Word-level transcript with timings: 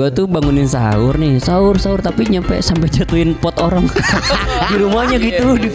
Gue 0.00 0.08
tuh 0.08 0.24
bangunin 0.24 0.64
sahur 0.64 1.12
nih, 1.20 1.36
sahur 1.36 1.76
sahur 1.76 2.00
tapi 2.00 2.24
nyampe 2.24 2.56
sampai 2.64 2.88
jatuhin 2.88 3.36
pot 3.36 3.52
orang. 3.60 3.84
Di 4.72 4.80
rumahnya 4.80 5.20
gitu. 5.20 5.60
Di, 5.60 5.68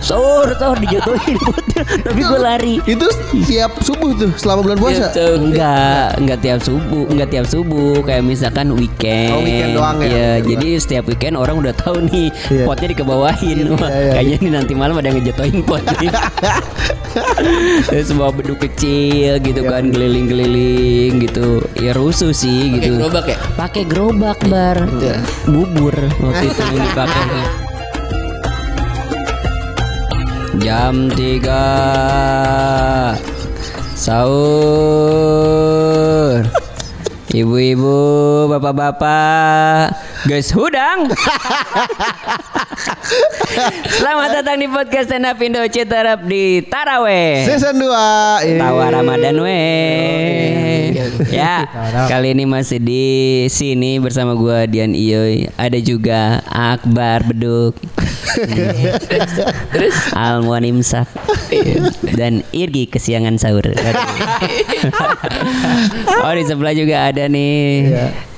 sahur 0.00 0.56
sahur 0.56 0.80
dijatuhin 0.80 1.36
potnya, 1.36 1.67
tapi 1.78 2.20
gue 2.20 2.40
lari. 2.40 2.74
Itu 2.84 3.06
tiap 3.44 3.76
subuh 3.80 4.12
tuh 4.14 4.30
selama 4.34 4.60
bulan 4.64 4.78
puasa. 4.78 5.06
Enggak, 5.14 6.16
enggak 6.16 6.38
tiap 6.40 6.60
subuh, 6.60 7.04
enggak 7.06 7.28
tiap 7.30 7.46
subuh. 7.46 8.00
Kayak 8.02 8.22
misalkan 8.24 8.72
weekend. 8.72 9.32
Oh, 9.32 9.40
weekend 9.40 9.72
doang 9.72 9.96
ya, 9.98 10.06
Iya, 10.06 10.28
weekend 10.36 10.48
jadi 10.50 10.68
setiap 10.78 11.04
weekend 11.06 11.34
orang 11.34 11.56
udah 11.56 11.74
tahu 11.74 12.02
nih 12.04 12.28
Iya. 12.48 12.64
potnya 12.64 12.88
dikebawahin. 12.90 13.58
Wah, 13.70 13.78
iya, 13.80 13.98
iya. 14.00 14.12
Kayaknya 14.14 14.36
nih 14.38 14.52
nanti 14.52 14.72
malam 14.72 14.94
ada 14.94 15.06
yang 15.06 15.18
ngejatuhin 15.18 15.60
pot 15.62 15.82
nih. 15.94 16.10
Terus 17.84 18.06
sebuah 18.08 18.30
beduk 18.32 18.58
kecil 18.60 19.38
gitu 19.38 19.60
Iya. 19.60 19.70
kan 19.70 19.84
keliling-keliling 19.88 21.12
gitu. 21.20 21.48
Ya 21.74 21.92
rusuh 21.92 22.30
sih 22.30 22.70
Pakai 22.70 22.78
gitu. 22.80 22.92
gerobak 22.96 23.26
ya? 23.26 23.38
Pakai 23.54 23.82
gerobak 23.84 24.38
bar. 24.46 24.78
Bubur 25.44 25.94
waktu 26.18 26.44
itu 26.46 26.62
yang 26.64 26.84
dipakai. 26.84 27.67
Jam 30.58 31.06
3 31.14 33.14
Sahur. 33.94 34.42
Ibu-ibu, 37.30 38.50
bapak-bapak 38.50 39.94
Guys 40.26 40.50
hudang 40.50 41.06
Selamat 43.98 44.42
datang 44.42 44.58
di 44.58 44.66
podcast 44.66 45.14
Stand 45.14 45.30
Up 45.30 45.38
Indo 45.38 45.62
Citarap 45.70 46.26
di 46.26 46.58
Taraweh 46.66 47.46
Season 47.46 47.78
2 47.78 48.58
Tawa 48.58 48.86
Ramadan 48.90 49.38
weh. 49.38 50.78
Ya, 51.28 51.66
kali 52.10 52.32
ini 52.34 52.44
masih 52.46 52.78
di 52.82 53.06
sini 53.50 53.98
bersama 53.98 54.34
gua 54.38 54.64
Dian 54.66 54.94
Iyoy. 54.94 55.50
Ada 55.58 55.78
juga 55.82 56.42
Akbar 56.46 57.26
Beduk. 57.26 57.76
Terus 59.74 59.96
Almuan 60.14 60.64
Imsak 60.64 61.08
dan 62.14 62.46
Irgi 62.54 62.86
kesiangan 62.88 63.36
sahur. 63.36 63.66
oh 66.24 66.32
di 66.34 66.44
sebelah 66.46 66.74
juga 66.74 67.10
ada 67.10 67.26
nih. 67.26 67.92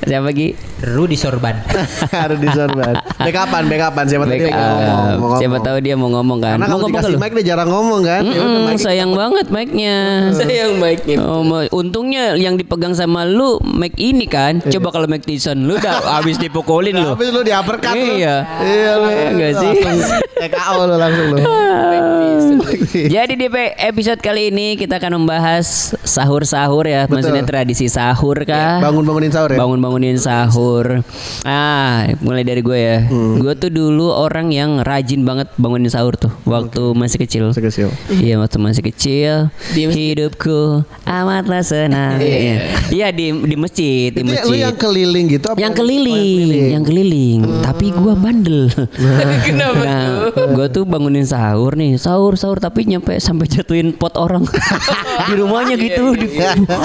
Siapa 0.06 0.26
lagi? 0.32 0.56
Rudi 0.80 1.16
Sorban. 1.20 1.60
Harus 2.22 2.38
disorban. 2.38 2.94
Backupan, 3.20 3.62
backupan 3.68 4.04
siapa 4.06 4.24
tahu 4.26 4.38
dia 4.38 4.48
mau 4.50 4.58
ngomong, 4.60 4.88
mau 4.90 4.98
ngomong. 5.20 5.38
Siapa 5.40 5.58
tahu 5.60 5.76
dia 5.80 5.94
mau 5.94 6.08
ngomong 6.10 6.38
kan? 6.40 6.50
Karena 6.56 6.66
mau 6.66 6.70
kalau 6.70 6.80
ngomong 6.80 7.00
dikasih 7.00 7.16
mic 7.20 7.32
dia 7.32 7.44
jarang 7.44 7.68
ngomong 7.68 8.00
kan. 8.02 8.22
Ya 8.24 8.42
mic- 8.42 8.80
sayang 8.80 9.10
banget 9.12 9.46
mic-nya. 9.48 9.96
Sayang 10.34 10.72
mic-nya. 10.78 11.16
Oh, 11.20 11.42
untungnya 11.70 12.34
yang 12.34 12.54
dipegang 12.56 12.92
sama 12.92 13.22
lu 13.24 13.60
mic 13.62 13.94
ini 13.96 14.26
kan. 14.26 14.58
Coba 14.62 14.88
kalau 14.90 15.06
mic 15.06 15.22
Tyson 15.22 15.68
lu 15.68 15.76
udah 15.76 15.94
habis 16.18 16.36
dipukulin 16.36 16.96
lu. 16.96 17.12
Habis 17.14 17.28
lu 17.30 17.40
di 17.44 17.52
uppercut 17.52 17.94
lu. 17.94 18.18
Iya. 18.18 18.36
Iya 18.58 18.90
lu. 18.96 19.08
Iya 19.10 19.28
nggak 19.36 19.52
sih? 19.56 19.72
TKO 20.40 20.80
lu 20.84 20.96
langsung 20.96 21.26
lu. 21.30 21.38
Jadi 22.90 23.34
di 23.36 23.46
episode 23.78 24.18
kali 24.18 24.50
ini 24.50 24.74
kita 24.74 24.98
akan 24.98 25.22
membahas 25.22 25.94
sahur-sahur 26.02 26.84
ya. 26.88 27.04
Maksudnya 27.06 27.44
tradisi 27.44 27.86
sahur 27.86 28.42
kah? 28.42 28.80
Bangun-bangunin 28.80 29.30
sahur 29.30 29.50
ya. 29.54 29.58
Bangun-bangunin 29.60 30.16
sahur. 30.16 30.86
Ah, 31.44 31.59
mulai 32.20 32.42
dari 32.42 32.60
gue 32.60 32.78
ya. 32.78 32.98
Hmm. 33.04 33.38
Gue 33.38 33.54
tuh 33.54 33.68
dulu 33.68 34.10
orang 34.10 34.50
yang 34.50 34.82
rajin 34.82 35.22
banget 35.22 35.48
bangunin 35.56 35.88
sahur 35.88 36.14
tuh 36.14 36.30
waktu 36.44 36.92
masih 36.92 37.18
kecil. 37.20 37.42
Masih 37.50 37.64
kecil. 37.64 37.88
Iya 38.10 38.36
waktu 38.36 38.56
masih 38.56 38.82
kecil 38.84 39.34
Di 39.72 39.86
masjid. 39.86 40.14
hidupku 40.14 40.84
amatlah 41.04 41.62
senang. 41.62 42.18
Iya 42.18 42.56
Iya, 42.90 43.08
di 43.10 43.30
di 43.32 43.56
masjid, 43.56 44.10
di 44.10 44.20
Itu 44.20 44.30
ya, 44.30 44.42
lu 44.42 44.50
masjid. 44.50 44.64
yang 44.66 44.76
keliling 44.76 45.26
gitu 45.30 45.46
apa? 45.46 45.58
yang 45.58 45.72
keliling, 45.72 46.48
yang 46.74 46.84
keliling. 46.84 47.40
Tapi 47.62 47.86
gua 47.92 48.14
bandel. 48.14 48.66
Kenapa 49.46 49.82
nah, 49.82 50.06
gua 50.50 50.66
tuh 50.66 50.82
bangunin 50.84 51.24
sahur 51.24 51.74
nih, 51.74 51.96
sahur 51.96 52.34
sahur 52.34 52.58
tapi 52.58 52.84
nyampe 52.84 53.16
sampai 53.16 53.46
jatuhin 53.46 53.94
pot 53.94 54.14
orang 54.14 54.42
di 55.28 55.32
rumahnya 55.34 55.78
gitu. 55.78 56.14
Di, 56.14 56.26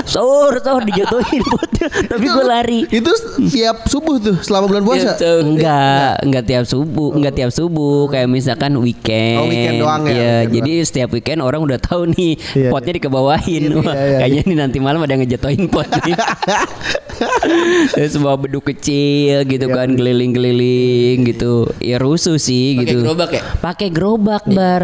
sahur 0.06 0.62
sahur 0.62 0.86
dijatuhin 0.86 1.42
potnya, 1.42 1.88
tapi 2.12 2.26
gua 2.30 2.46
lari. 2.46 2.86
Itu 2.88 3.12
tiap 3.50 3.90
subuh 3.90 4.18
tuh 4.18 4.38
selama 4.42 4.65
bulan 4.66 4.84
puasa. 4.84 5.12
Iya, 5.14 5.32
Enggak, 5.42 6.12
enggak 6.22 6.44
tiap 6.46 6.64
subuh, 6.64 7.10
enggak 7.12 7.34
tiap 7.34 7.52
subuh. 7.52 8.08
Kayak 8.08 8.28
misalkan 8.28 8.74
weekend. 8.78 9.38
Oh, 9.40 9.48
weekend 9.48 9.78
doang 9.80 10.02
ya, 10.04 10.12
Iya, 10.12 10.34
weekend 10.42 10.54
jadi 10.56 10.74
setiap 10.82 11.10
weekend 11.12 11.40
orang 11.40 11.62
udah 11.62 11.78
tahu 11.78 12.10
nih 12.10 12.34
Iya, 12.54 12.70
potnya 12.70 12.94
dikebawahin. 12.96 13.64
Iya, 13.68 13.78
Wah, 13.78 13.86
iya, 13.88 14.04
iya. 14.06 14.18
kayaknya 14.20 14.42
nih 14.44 14.58
nanti 14.58 14.78
malam 14.80 15.00
ada 15.00 15.12
yang 15.12 15.22
ngejatuhin 15.24 15.66
pot 15.68 15.88
nih. 15.88 16.16
Terus 17.96 18.12
sebuah 18.12 18.36
beduk 18.38 18.68
kecil 18.68 19.48
gitu 19.48 19.66
Iya, 19.66 19.76
kan 19.76 19.90
keliling-keliling 19.90 21.24
gitu. 21.26 21.72
Ya 21.80 21.96
rusuh 21.96 22.36
sih 22.36 22.76
Pakai 22.76 22.84
gitu. 22.86 23.00
gerobak 23.02 23.30
ya? 23.32 23.42
Pakai 23.58 23.88
gerobak 23.88 24.44
bar. 24.46 24.84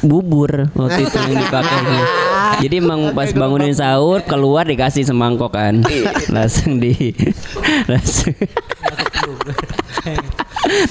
Bubur 0.00 0.70
waktu 0.72 1.04
itu 1.04 1.16
yang 1.18 1.42
dipakai. 1.42 1.78
Jadi 2.62 2.74
emang 2.78 3.12
pas 3.12 3.28
bangunin 3.34 3.74
sahur 3.74 4.22
keluar 4.22 4.64
dikasih 4.64 5.02
semangkok 5.02 5.52
kan. 5.52 5.82
Iya. 5.82 6.14
langsung 6.30 6.78
di 6.78 6.94
langsung 7.90 8.32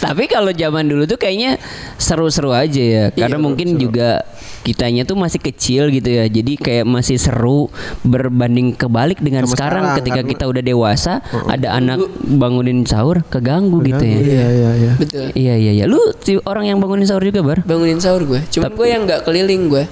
Tapi 0.03 0.23
kalau 0.31 0.51
zaman 0.51 0.87
dulu 0.87 1.03
tuh 1.05 1.19
kayaknya 1.19 1.59
seru-seru 1.99 2.51
aja 2.55 2.83
ya. 2.83 3.05
Karena 3.11 3.37
mungkin 3.39 3.75
juga 3.75 4.23
kitanya 4.65 5.05
tuh 5.05 5.13
masih 5.13 5.37
kecil 5.37 5.93
gitu 5.93 6.09
ya. 6.09 6.25
Jadi 6.25 6.57
kayak 6.57 6.89
masih 6.89 7.21
seru 7.21 7.69
berbanding 8.01 8.73
kebalik 8.73 9.21
dengan 9.21 9.45
Sama 9.45 9.53
sekarang, 9.53 9.83
sekarang, 9.85 9.97
ketika 10.01 10.21
karena- 10.25 10.31
kita 10.33 10.43
udah 10.49 10.63
dewasa, 10.65 11.13
ada 11.45 11.67
anak 11.77 12.01
bangunin 12.25 12.81
sahur 12.89 13.21
keganggu 13.29 13.85
gitu 13.85 14.01
ya. 14.01 14.17
Iya 14.17 14.45
iya 14.49 14.71
iya. 14.73 14.91
Betul. 14.97 15.25
Iya 15.37 15.53
iya 15.61 15.71
iya. 15.77 15.85
Lu 15.85 16.01
si 16.17 16.41
orang 16.41 16.65
yang 16.65 16.81
bangunin 16.81 17.05
sahur 17.05 17.21
juga, 17.21 17.45
Bar? 17.45 17.61
Bangunin 17.61 18.01
sahur 18.01 18.25
gue. 18.25 18.41
Cuman 18.49 18.73
gue 18.73 18.87
yang 18.89 19.01
nggak 19.05 19.21
keliling 19.21 19.69
gue. 19.69 19.83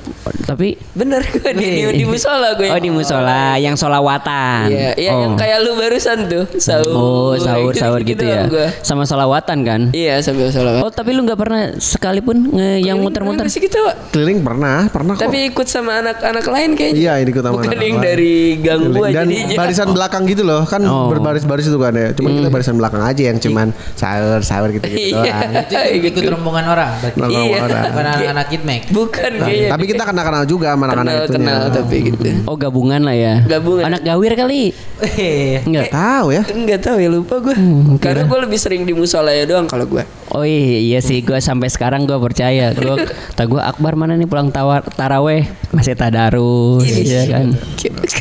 Tapi 0.50 0.76
Bener 0.98 1.22
gue 1.22 1.52
di, 1.54 1.68
di, 1.86 2.02
di 2.02 2.06
musola 2.12 2.58
gue. 2.58 2.68
Oh, 2.74 2.82
di 2.82 2.90
musola 2.90 3.56
yang 3.62 3.78
solawatan. 3.78 4.74
Iya, 4.74 4.92
iya 4.98 5.12
oh. 5.14 5.22
yang 5.30 5.34
kayak 5.38 5.58
lu 5.62 5.78
barusan 5.78 6.18
tuh 6.26 6.44
sahur. 6.58 6.90
Oh, 6.90 7.34
sahur 7.38 7.76
sahur 7.76 8.02
gitu, 8.02 8.24
ya. 8.24 8.48
doang 8.48 8.50
gua. 8.50 8.68
Sama 8.82 9.04
solawatan 9.06 9.58
kan? 9.62 9.82
Iya 9.92 10.24
sambil 10.24 10.50
sholat. 10.50 10.80
Oh, 10.80 10.90
tapi 10.90 11.12
lu 11.12 11.28
nggak 11.28 11.40
pernah 11.40 11.62
sekalipun 11.78 12.56
nge 12.56 12.72
yang 12.88 12.98
muter-muter. 13.04 13.46
Sih 13.52 13.60
kita, 13.60 13.78
Pak. 13.78 13.96
Keliling 14.16 14.40
pernah, 14.42 14.63
pernah 14.86 15.14
kok. 15.14 15.24
Tapi 15.24 15.40
ikut 15.48 15.66
sama 15.66 15.92
anak-anak 16.00 16.46
lain 16.46 16.70
kayaknya. 16.74 17.00
Iya, 17.00 17.14
ini 17.18 17.30
ikut 17.30 17.42
sama 17.42 17.54
Bukan 17.54 17.66
anak-anak 17.66 17.84
yang 17.84 17.98
lain. 17.98 18.06
dari 18.06 18.34
gang 18.58 18.82
gua 18.90 19.08
Dan 19.08 19.28
jadinya. 19.28 19.56
barisan 19.56 19.90
belakang 19.90 20.24
gitu 20.26 20.44
loh, 20.44 20.62
kan 20.64 20.82
Oh. 20.84 21.08
berbaris-baris 21.08 21.66
itu 21.66 21.78
kan 21.78 21.94
ya. 21.94 22.08
Cuman 22.12 22.32
kita 22.36 22.50
barisan 22.50 22.76
belakang 22.76 23.02
aja 23.02 23.24
yang 23.24 23.38
cuman 23.38 23.68
sahur-sahur 23.94 24.70
gitu-gitu 24.72 25.16
Iya. 25.16 25.34
doang. 25.34 25.52
Itu 25.64 25.76
ikut 26.02 26.14
rombongan 26.30 26.66
orang 26.68 26.90
berarti. 26.98 27.20
Rombongan 27.20 27.46
Iya. 27.46 27.60
orang. 27.62 27.82
Bukan 27.86 28.06
anak-anak 28.06 28.46
Kitmek. 28.46 28.82
Bukan 28.90 29.32
kayaknya. 29.40 29.70
Tapi 29.70 29.84
kita 29.86 30.04
kenal-kenal 30.04 30.44
juga 30.44 30.68
sama 30.70 30.84
anak-anak 30.86 31.14
kenal 31.14 31.24
itu. 31.24 31.34
kenal 31.34 31.62
tapi 31.70 31.96
gitu. 32.06 32.22
Oh, 32.46 32.56
gabungan 32.56 33.02
lah 33.02 33.16
ya. 33.16 33.36
Gabungan. 33.44 33.84
Anak 33.86 34.02
gawir 34.02 34.32
kali. 34.34 34.72
Eh, 35.02 35.60
Enggak. 35.64 35.90
Tahu 35.90 36.28
ya. 36.30 36.44
Enggak 36.48 36.80
tahu 36.82 36.98
ya 36.98 37.10
lupa 37.10 37.36
gue. 37.40 37.54
Hmm, 37.54 37.96
Karena 37.98 38.24
gue 38.24 38.40
lebih 38.40 38.58
sering 38.58 38.84
di 38.84 38.94
musola 38.94 39.30
ya 39.30 39.44
doang 39.44 39.66
kalau 39.66 39.86
gue. 39.86 40.04
Oh 40.34 40.42
iya, 40.42 40.82
iya 40.82 41.00
sih 41.00 41.22
gue 41.22 41.38
sampai 41.38 41.70
sekarang 41.70 42.10
gue 42.10 42.18
percaya. 42.18 42.74
Gue 42.74 43.06
tak 43.38 43.54
gue 43.54 43.62
Akbar 43.62 43.94
mana 43.94 44.18
nih 44.18 44.26
pulang 44.26 44.50
tawar 44.50 44.82
taraweh? 44.82 45.46
Masih 45.70 45.94
tadarus 45.94 46.90
ya 46.90 47.30
kan 47.30 47.54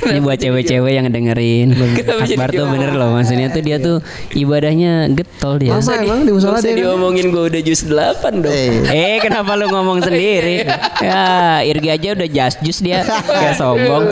ini 0.05 0.19
buat 0.19 0.35
cewek-cewek 0.37 0.93
yang 0.93 1.07
dengerin 1.07 1.69
Akbar 2.03 2.49
tuh 2.49 2.67
bener 2.67 2.91
loh 2.93 3.15
maksudnya 3.15 3.49
tuh 3.49 3.61
dia 3.61 3.77
tuh 3.77 3.97
ibadahnya 4.33 5.07
getol 5.09 5.57
dia 5.57 5.71
Masa 5.73 5.97
emang 5.97 6.23
di 6.23 6.31
musola 6.31 6.57
Gak 6.57 6.65
dia 6.65 6.73
kan? 6.73 6.79
diomongin 6.83 7.27
gue 7.29 7.43
udah 7.45 7.61
jus 7.61 7.81
8 7.85 7.95
dong. 8.39 8.51
Eh, 8.51 8.83
Eh 8.89 9.17
kenapa 9.19 9.55
lu 9.55 9.67
ngomong 9.67 10.03
sendiri 10.07 10.67
Ya 10.99 11.23
Irgi 11.63 11.89
aja 11.89 12.09
udah 12.13 12.29
jas 12.29 12.55
jus 12.59 12.79
dia 12.79 13.03
Kayak 13.05 13.55
sombong 13.55 14.05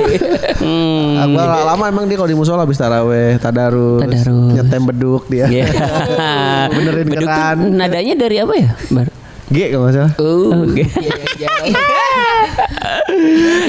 hmm, 0.62 1.10
Akbar 1.18 1.46
lama 1.66 1.84
emang 1.86 2.04
dia 2.06 2.16
kalau 2.16 2.28
di 2.28 2.36
musola 2.36 2.62
habis 2.62 2.76
taraweh, 2.76 3.36
tadarus, 3.36 4.00
Tadarus. 4.00 4.52
nyetem 4.52 4.82
beduk 4.84 5.22
dia. 5.26 5.46
Iya. 5.46 5.66
Benerin 6.74 7.06
Beduk 7.06 7.26
keran. 7.26 7.56
nadanya 7.72 8.14
dari 8.16 8.36
apa 8.38 8.54
ya 8.54 8.70
Bar? 8.90 9.08
G 9.46 9.70
kalau 9.70 9.86
nggak 9.86 9.94
salah. 9.94 10.12
Uh, 10.18 10.66
Oke. 10.66 10.82
iya, 11.36 11.48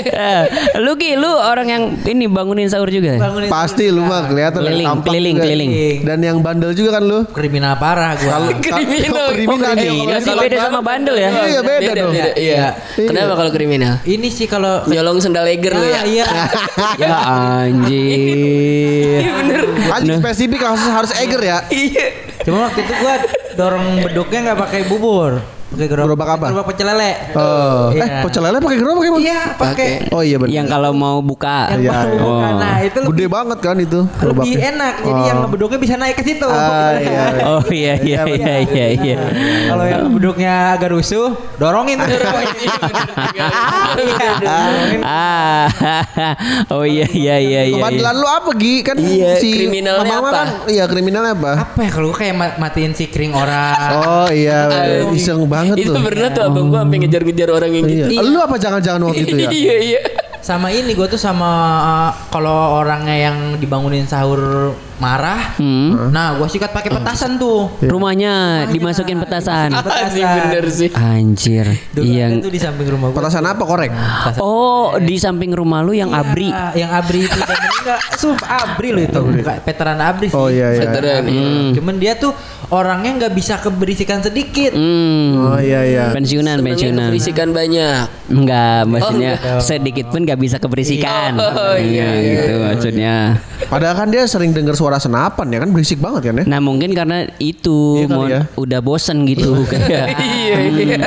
Eh, 0.08 0.42
lu 0.78 0.94
Ki, 0.96 1.14
lu 1.14 1.30
orang 1.30 1.68
yang 1.68 1.84
ini 2.00 2.26
bangunin 2.28 2.66
sahur 2.68 2.88
juga 2.88 3.18
ya? 3.18 3.20
bangunin 3.20 3.50
Pasti 3.50 3.90
lu 3.90 4.02
mah 4.02 4.26
kelihatan 4.26 4.62
Keliling, 4.62 4.88
keliling, 5.02 5.36
juga. 5.36 5.46
keliling. 5.46 5.72
Dan 6.04 6.18
yang 6.22 6.38
bandel 6.40 6.72
juga 6.74 6.98
kan 6.98 7.04
lu. 7.04 7.26
kriminal 7.28 7.78
parah 7.78 8.14
gua. 8.16 8.30
Kalau 8.32 8.50
Kriminal. 8.64 9.12
kalau 9.12 9.32
kriminal 9.32 9.58
Oh, 9.68 9.76
kriminal 9.76 10.20
kalau 10.22 10.42
beda 10.42 10.58
sama 10.60 10.82
bandel 10.82 11.16
ya? 11.16 11.30
Iya 11.30 11.60
beda, 11.62 11.92
dong. 11.94 12.14
Iya. 12.14 12.26
Iya. 12.36 12.68
Kenapa 12.98 13.34
kalau 13.36 13.52
kriminal? 13.52 13.94
Ini 14.04 14.28
sih 14.28 14.46
kalau 14.46 14.86
Nyolong 14.86 15.18
sendal 15.20 15.46
leger 15.46 15.74
lu 15.74 15.86
ya? 15.86 15.98
Ah, 15.98 16.06
iya. 16.06 16.26
Ya 17.02 17.18
anjir. 17.62 19.22
Anjing 19.92 20.18
spesifik 20.20 20.62
harus 20.64 20.82
harus 20.84 21.12
Eger 21.16 21.42
ya. 21.42 21.58
Iya. 21.68 22.06
Cuma 22.44 22.66
waktu 22.66 22.80
itu 22.82 22.94
gua 22.96 23.16
dorong 23.56 23.86
beduknya 24.02 24.40
nggak 24.52 24.60
pakai 24.60 24.82
bubur. 24.86 25.57
Pakai 25.68 25.84
gerobak. 25.86 26.08
Gerobak 26.08 26.30
apa? 26.32 26.46
Gerobak 26.48 26.68
pecel 26.72 26.88
lele. 26.88 27.12
Oh, 27.34 27.92
Iya. 27.92 28.00
eh 28.02 28.24
pecel 28.24 28.42
lele 28.42 28.58
pakai 28.58 28.78
gerobak 28.78 29.04
emang? 29.04 29.20
Iya, 29.20 29.40
pakai. 29.54 29.90
Oh 30.10 30.22
iya 30.22 30.38
benar. 30.38 30.54
Yang 30.54 30.68
kalau 30.70 30.92
mau 30.94 31.18
buka. 31.20 31.58
Yang 31.70 31.82
Iya, 31.84 31.98
iya. 32.08 32.48
Nah, 32.56 32.76
itu 32.82 33.00
Gede 33.04 33.12
lebih, 33.20 33.28
banget 33.30 33.58
kan 33.60 33.76
itu 33.78 34.00
lebih 34.00 34.16
gerobaknya. 34.18 34.58
enak. 34.70 34.94
Jadi 34.98 35.22
yang 35.24 35.38
ngebeduknya 35.44 35.78
bisa 35.78 35.94
naik 35.96 36.16
ke 36.16 36.24
situ. 36.24 36.48
Ah, 36.48 36.96
iya. 36.96 37.24
Oh 37.46 37.64
iya 37.68 37.94
iya 38.00 38.22
iya 38.26 38.54
iya 38.64 38.86
iya. 38.96 39.18
Kalau 39.68 39.84
yang 39.84 40.08
beduknya 40.10 40.54
agak 40.74 40.90
rusuh, 40.90 41.28
dorongin 41.58 42.00
tuh. 42.00 42.16
Ah. 45.04 45.68
Oh 46.70 46.84
iya 46.84 47.08
iya 47.10 47.36
iya 47.40 47.62
iya. 47.66 47.76
Kebandelan 47.76 48.16
lu 48.16 48.28
apa 48.28 48.52
Gi? 48.54 48.76
Kan 48.82 48.96
Iya, 48.98 49.36
si 49.38 49.50
kriminalnya 49.54 50.16
apa? 50.16 50.30
Kan, 50.32 50.48
iya 50.68 50.84
kriminalnya 50.86 51.34
apa? 51.34 51.52
Apa 51.66 51.80
ya 51.80 51.90
kalau 51.90 52.12
kayak 52.12 52.34
ma- 52.34 52.56
matiin 52.58 52.92
si 52.94 53.08
kring 53.08 53.32
orang. 53.32 53.90
Oh 53.98 54.30
iya, 54.30 54.68
iseng 55.12 55.44
banget 55.44 55.57
itu 55.74 55.90
tuh. 55.90 56.04
pernah 56.04 56.30
tuh 56.34 56.44
abang 56.46 56.68
gua 56.70 56.80
sampai 56.86 56.98
ngejar-ngejar 57.04 57.50
orang 57.50 57.72
yang 57.74 57.86
gitu. 57.88 58.12
Iya. 58.14 58.22
Lu 58.24 58.40
apa 58.42 58.56
jangan-jangan 58.60 59.02
waktu 59.10 59.24
itu 59.26 59.36
ya? 59.38 59.50
Iya 59.58 59.76
iya. 59.82 60.00
Sama 60.42 60.72
ini 60.72 60.96
gue 60.96 61.08
tuh 61.12 61.20
sama 61.20 61.50
uh, 61.84 62.12
kalau 62.32 62.80
orangnya 62.80 63.32
yang 63.32 63.38
dibangunin 63.60 64.08
sahur 64.08 64.72
marah, 64.98 65.54
Hmm. 65.56 66.10
nah 66.10 66.34
gue 66.34 66.48
sikat 66.48 66.70
pakai 66.70 66.90
petasan 66.92 67.38
tuh. 67.38 67.70
Rumahnya 67.80 68.34
dimasukin 68.68 69.18
petasan. 69.18 69.70
Anjing 69.74 70.26
bener 70.26 70.66
sih. 70.68 70.90
Anjir. 70.92 71.66
Dulu 71.92 72.04
Yang 72.04 72.32
tuh 72.42 72.52
di 72.52 72.58
samping 72.58 72.88
rumah 72.88 73.08
gue. 73.08 73.18
Petasan 73.18 73.44
apa 73.44 73.62
korek? 73.62 73.92
Oh, 74.38 74.98
di 74.98 75.16
samping 75.16 75.52
rumah 75.52 75.82
lu 75.82 75.92
yang 75.92 76.10
abri. 76.10 76.50
yang 76.74 76.90
abri 76.90 77.24
itu 77.24 77.40
dan 77.40 77.58
enggak 77.60 78.00
sumpah 78.14 78.50
abri 78.66 78.90
loh 78.90 79.02
itu 79.02 79.20
bukan 79.20 79.60
veteran 79.62 79.98
abri 79.98 80.28
sih 80.28 80.36
Oh 80.36 80.48
iya 80.48 80.72
iya. 80.72 80.82
Veteran. 80.84 81.22
Hmm. 81.24 81.70
cuman 81.74 81.96
dia 81.98 82.14
tuh 82.16 82.32
orangnya 82.68 83.12
nggak 83.18 83.34
bisa 83.34 83.58
keberisikan 83.58 84.20
sedikit 84.20 84.72
Hmm. 84.72 85.38
Oh 85.48 85.60
iya 85.60 85.84
iya. 85.84 86.04
Pensiunan, 86.10 86.58
Senangnya 86.58 86.68
pensiunan. 86.74 87.08
keberisikan 87.08 87.50
banyak. 87.52 88.00
Enggak, 88.28 88.80
maksudnya 88.86 89.32
sedikit 89.60 90.06
pun 90.10 90.24
gak 90.24 90.38
bisa 90.38 90.58
keberisikan. 90.58 91.36
Oh, 91.38 91.76
iya, 91.76 92.08
iya, 92.14 92.32
gitu 92.36 92.54
maksudnya. 92.60 93.16
Padahal 93.66 93.96
kan 93.96 94.08
dia 94.08 94.24
sering 94.24 94.52
dengar 94.52 94.74
suara 94.74 94.87
senapan 94.96 95.48
ya 95.50 95.60
kan 95.60 95.70
berisik 95.70 96.00
banget 96.00 96.22
kan 96.26 96.40
ya? 96.40 96.46
Nah 96.48 96.60
mungkin 96.60 96.96
karena 96.96 97.28
itu 97.38 98.00
Iya 98.00 98.08
mau- 98.08 98.24
ya. 98.26 98.48
udah 98.56 98.80
bosen 98.80 99.28
gitu 99.28 99.60
kayak. 99.68 100.16
Iya 100.16 100.56
iya. 100.64 100.98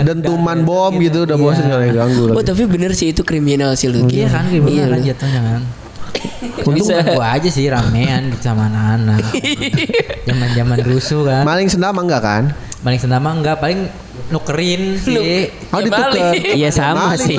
Dentuman 0.00 0.64
bom 0.64 0.96
gitu 0.96 1.28
udah 1.28 1.36
bosan 1.36 1.68
kali 1.68 1.92
ganggu 1.92 2.24
Oh 2.26 2.34
lagi. 2.34 2.48
tapi 2.48 2.64
bener 2.64 2.90
sih 2.92 3.12
itu 3.12 3.20
kriminal 3.20 3.76
sih 3.76 3.86
lu. 3.86 4.08
iya 4.08 4.26
kan 4.26 4.48
gimana 4.48 4.72
Iya, 4.72 4.84
kan 4.86 5.00
jatuhnya 5.04 5.40
kan 5.42 5.62
Untung 6.58 6.74
Bisa. 6.74 6.98
bukan 6.98 7.14
gua 7.14 7.26
aja 7.34 7.48
sih 7.48 7.64
ramean 7.66 8.32
gitu 8.32 8.42
sama 8.42 8.66
anak-anak 8.66 9.20
Zaman-zaman 10.28 10.78
rusuh 10.82 11.22
kan 11.22 11.42
Maling 11.44 11.68
sendal 11.68 11.92
mah 11.92 12.02
enggak 12.02 12.22
kan? 12.22 12.42
Paling 12.80 12.98
sendama 12.98 13.28
enggak 13.30 13.56
Paling 13.58 13.80
nukerin 14.28 14.96
sih 14.96 15.48
Oh 15.68 15.78
Ya, 15.78 15.84
ditukar. 15.84 16.32
Iya 16.50 16.70
sama 16.70 17.12
Maling 17.12 17.20
sih, 17.20 17.38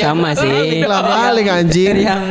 sama 0.00 0.30
sih. 0.34 0.82
Lah 0.82 1.02
maling 1.02 1.46
anjing. 1.46 1.94
Yang 1.96 2.24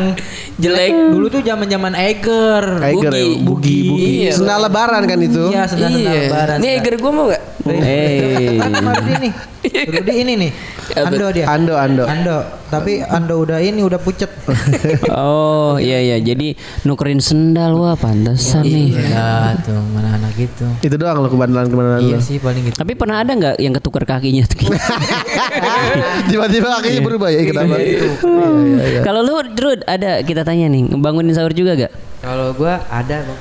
Jelek. 0.57 0.89
Dulu 1.13 1.25
tuh 1.29 1.39
zaman-zaman 1.39 1.93
Eger 1.93 2.81
Tiger 2.81 3.13
ya, 3.13 3.23
Bugi. 3.23 3.39
bugi, 3.39 3.77
bugi. 3.85 4.09
Iya. 4.21 4.31
Sendal 4.33 4.59
lebaran 4.63 5.03
kan 5.03 5.19
itu. 5.19 5.43
Iya 5.47 5.63
sendal-sendal 5.65 6.11
Iya. 6.11 6.21
lebaran 6.25 6.57
Nih 6.57 6.69
Eger 6.73 6.93
gua 6.97 7.11
mau 7.11 7.25
gak? 7.27 7.43
Eh. 7.67 8.57
Dia 9.03 9.17
nih 9.19 9.33
Rudi 9.91 10.13
ini 10.15 10.33
nih 10.37 10.51
Ando 10.95 11.27
dia 11.29 11.45
Ando, 11.45 11.75
Ando. 11.75 12.03
Ando 12.05 12.37
Tapi 12.65 12.99
Ando 13.01 13.35
udah 13.37 13.59
ini 13.59 13.79
udah 13.81 13.97
pucet 13.97 14.31
Oh 15.11 15.75
iya 15.77 15.99
iya 15.99 16.17
jadi 16.17 16.55
nukerin 16.83 17.19
sendal 17.19 17.75
wah 17.75 17.93
pantesan 17.93 18.63
nih. 18.63 18.95
Ya 18.95 19.55
tuh 19.59 19.75
mana 19.89 20.15
anak 20.15 20.35
gitu 20.35 20.63
Itu 20.79 20.95
doang 20.95 21.19
lo 21.19 21.27
kebandelan 21.27 21.67
kebandelan 21.67 22.01
Iya 22.01 22.17
lo. 22.17 22.23
sih 22.23 22.37
paling 22.37 22.63
gitu 22.65 22.75
Tapi 22.77 22.93
pernah 22.93 23.21
ada 23.21 23.31
nggak 23.31 23.55
yang 23.57 23.73
ketukar 23.73 23.96
kakinya? 24.03 24.43
Tiba-tiba 26.29 26.67
kakinya 26.77 27.01
berubah 27.01 27.29
ya 27.31 27.41
kenapa? 27.47 27.75
Iya 27.79 28.05
iya 28.05 28.85
iya. 28.85 29.01
Kalau 29.01 29.23
lu 29.23 29.39
Drud 29.55 29.81
ada 29.87 30.21
kita 30.21 30.43
tanya 30.43 30.67
nih 30.69 30.91
ngebangunin 30.93 31.33
sahur 31.33 31.55
juga 31.55 31.73
gak? 31.73 31.93
Kalau 32.21 32.51
gua 32.53 32.83
ada 32.91 33.23
bang. 33.23 33.39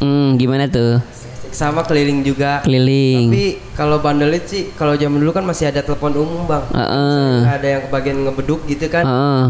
Hmm 0.00 0.34
gimana 0.40 0.66
tuh? 0.70 0.98
Sama 1.52 1.84
keliling 1.84 2.20
juga. 2.20 2.60
Keliling. 2.64 3.32
Tapi 3.32 3.46
kalau 3.72 3.96
bandelit 4.04 4.44
sih, 4.44 4.72
kalau 4.76 4.92
zaman 4.92 5.20
dulu 5.22 5.32
kan 5.32 5.44
masih 5.44 5.72
ada 5.72 5.80
telepon 5.80 6.12
umum 6.12 6.44
bang. 6.44 6.64
Heeh. 6.72 7.32
Ada 7.48 7.66
yang 7.66 7.82
kebagian 7.88 8.16
ngebeduk 8.28 8.60
gitu 8.68 8.86
kan. 8.92 9.04
Heeh. 9.04 9.44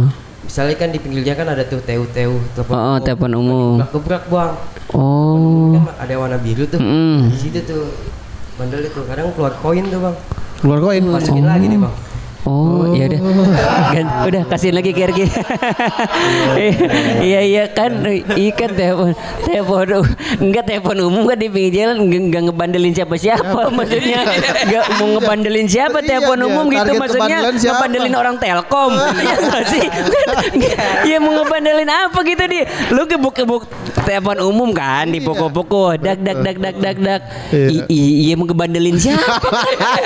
Misalnya 0.47 0.77
kan 0.79 0.89
di 0.95 1.03
pinggirnya 1.03 1.35
kan 1.35 1.51
ada 1.51 1.67
tuh 1.67 1.83
TU-TU 1.83 2.39
telepon 2.55 2.75
Oh, 2.79 2.97
telepon 3.03 3.33
umum. 3.35 3.83
Gebrak 3.91 4.31
bang. 4.31 4.53
Oh. 4.95 5.75
Kan 5.75 5.99
ada 5.99 6.15
warna 6.15 6.39
biru 6.39 6.71
tuh. 6.71 6.79
Mm. 6.79 7.35
Di 7.35 7.39
situ 7.43 7.59
tuh 7.67 7.91
bandelit 8.57 8.91
tuh. 8.93 9.05
Kadang 9.05 9.33
keluar 9.37 9.53
koin 9.61 9.85
tuh 9.89 10.01
bang. 10.01 10.17
Keluar 10.61 10.79
koin. 10.81 11.05
Masukin 11.05 11.47
lagi 11.47 11.67
nih 11.69 11.81
bang. 11.81 11.95
Oh, 12.47 12.95
ya 12.95 13.11
udah. 13.11 13.21
Gan, 13.91 14.07
udah 14.31 14.43
kasihin 14.47 14.79
lagi 14.79 14.95
ke 14.95 15.03
RG. 15.03 15.21
Iya. 17.19 17.41
Iya 17.43 17.65
kan. 17.75 18.07
Ikan 18.39 18.71
telepon 18.79 19.13
telepon 19.43 20.07
enggak 20.39 20.65
telepon 20.71 20.97
umum 21.11 21.27
kan 21.27 21.35
di 21.35 21.51
pinggir 21.51 21.75
jalan. 21.75 22.07
Enggak, 22.07 22.23
enggak 22.23 22.43
ngebandelin 22.47 22.93
siapa-siapa 22.95 23.61
maksudnya. 23.75 24.23
Enggak 24.63 24.85
mau 24.95 25.07
ngebandelin 25.19 25.67
siapa 25.67 25.99
Iya, 25.99 26.07
telepon 26.07 26.39
iya. 26.39 26.47
umum 26.47 26.65
gitu 26.71 26.91
maksudnya. 26.95 27.39
ngebandelin 27.51 28.15
orang 28.15 28.37
Telkom. 28.39 28.93
Iya 28.95 29.37
nggak 29.43 29.65
sih? 29.67 29.85
Iya 31.11 31.17
mau 31.19 31.33
ngebandelin 31.35 31.91
apa 31.91 32.19
gitu 32.23 32.45
di? 32.47 32.61
Lu 32.95 33.03
gebuk-gebuk 33.11 33.67
telepon 34.07 34.39
umum 34.47 34.71
kan 34.71 35.11
dipukul-pukul. 35.11 35.99
Dak 35.99 36.23
dak 36.23 36.39
dak 36.47 36.57
dak 36.63 36.77
dak 36.79 36.97
dak. 37.03 37.21
Iya. 37.51 37.91
Iya 37.91 38.35
mau 38.39 38.47
ngebandelin 38.47 38.95
siapa 39.03 39.51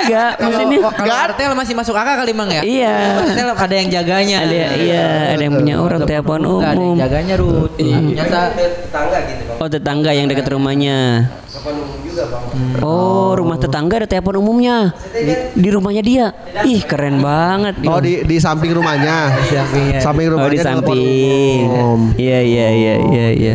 enggak 0.01 0.33
maksudnya. 0.41 0.79
Kalau 0.89 1.15
artel 1.15 1.53
masih 1.53 1.77
masuk 1.77 1.93
akal 1.93 2.17
kali 2.17 2.30
mang 2.31 2.49
ya 2.49 2.61
Iya. 2.61 2.95
Artel 3.21 3.49
ada 3.51 3.75
yang 3.75 3.89
jaganya 3.89 4.37
Ada 4.41 4.55
iya, 4.75 5.05
ada 5.31 5.41
yang 5.41 5.55
punya 5.55 5.75
orang 5.77 6.01
telepon 6.03 6.39
Nggak, 6.41 6.51
ada 6.63 6.73
umum. 6.73 6.85
yang 6.87 6.99
jaganya 7.01 7.35
Rut 7.35 7.71
Ternyata 7.75 8.39
Tetangga 8.51 9.17
gitu 9.23 9.41
bang. 9.45 9.57
Oh, 9.57 9.67
tetangga 9.67 10.11
yang 10.11 10.25
dekat 10.25 10.45
rumahnya. 10.47 10.97
Telepon 11.45 11.73
umum 11.77 11.97
juga 12.01 12.23
bang. 12.27 12.43
Oh, 12.81 13.31
rumah 13.31 13.55
tetangga 13.55 13.93
ada 13.95 14.07
telepon 14.07 14.35
umumnya. 14.37 14.89
Di, 15.07 15.33
di 15.53 15.69
rumahnya 15.69 16.01
dia. 16.01 16.25
Ih, 16.63 16.81
keren 16.81 17.21
banget. 17.21 17.77
Oh 17.83 17.97
di 17.97 18.21
di 18.21 18.37
samping 18.37 18.73
rumahnya. 18.73 19.29
sampingnya. 19.43 19.99
Samping 20.01 20.25
Oh, 20.25 20.31
rumahnya 20.33 20.51
di 20.51 20.59
telepon 20.59 20.97
samping. 20.97 21.61
umum. 21.63 21.99
Iya, 22.17 22.39
iya, 22.41 22.67
iya, 22.71 22.93
iya, 23.05 23.27
iya. 23.31 23.53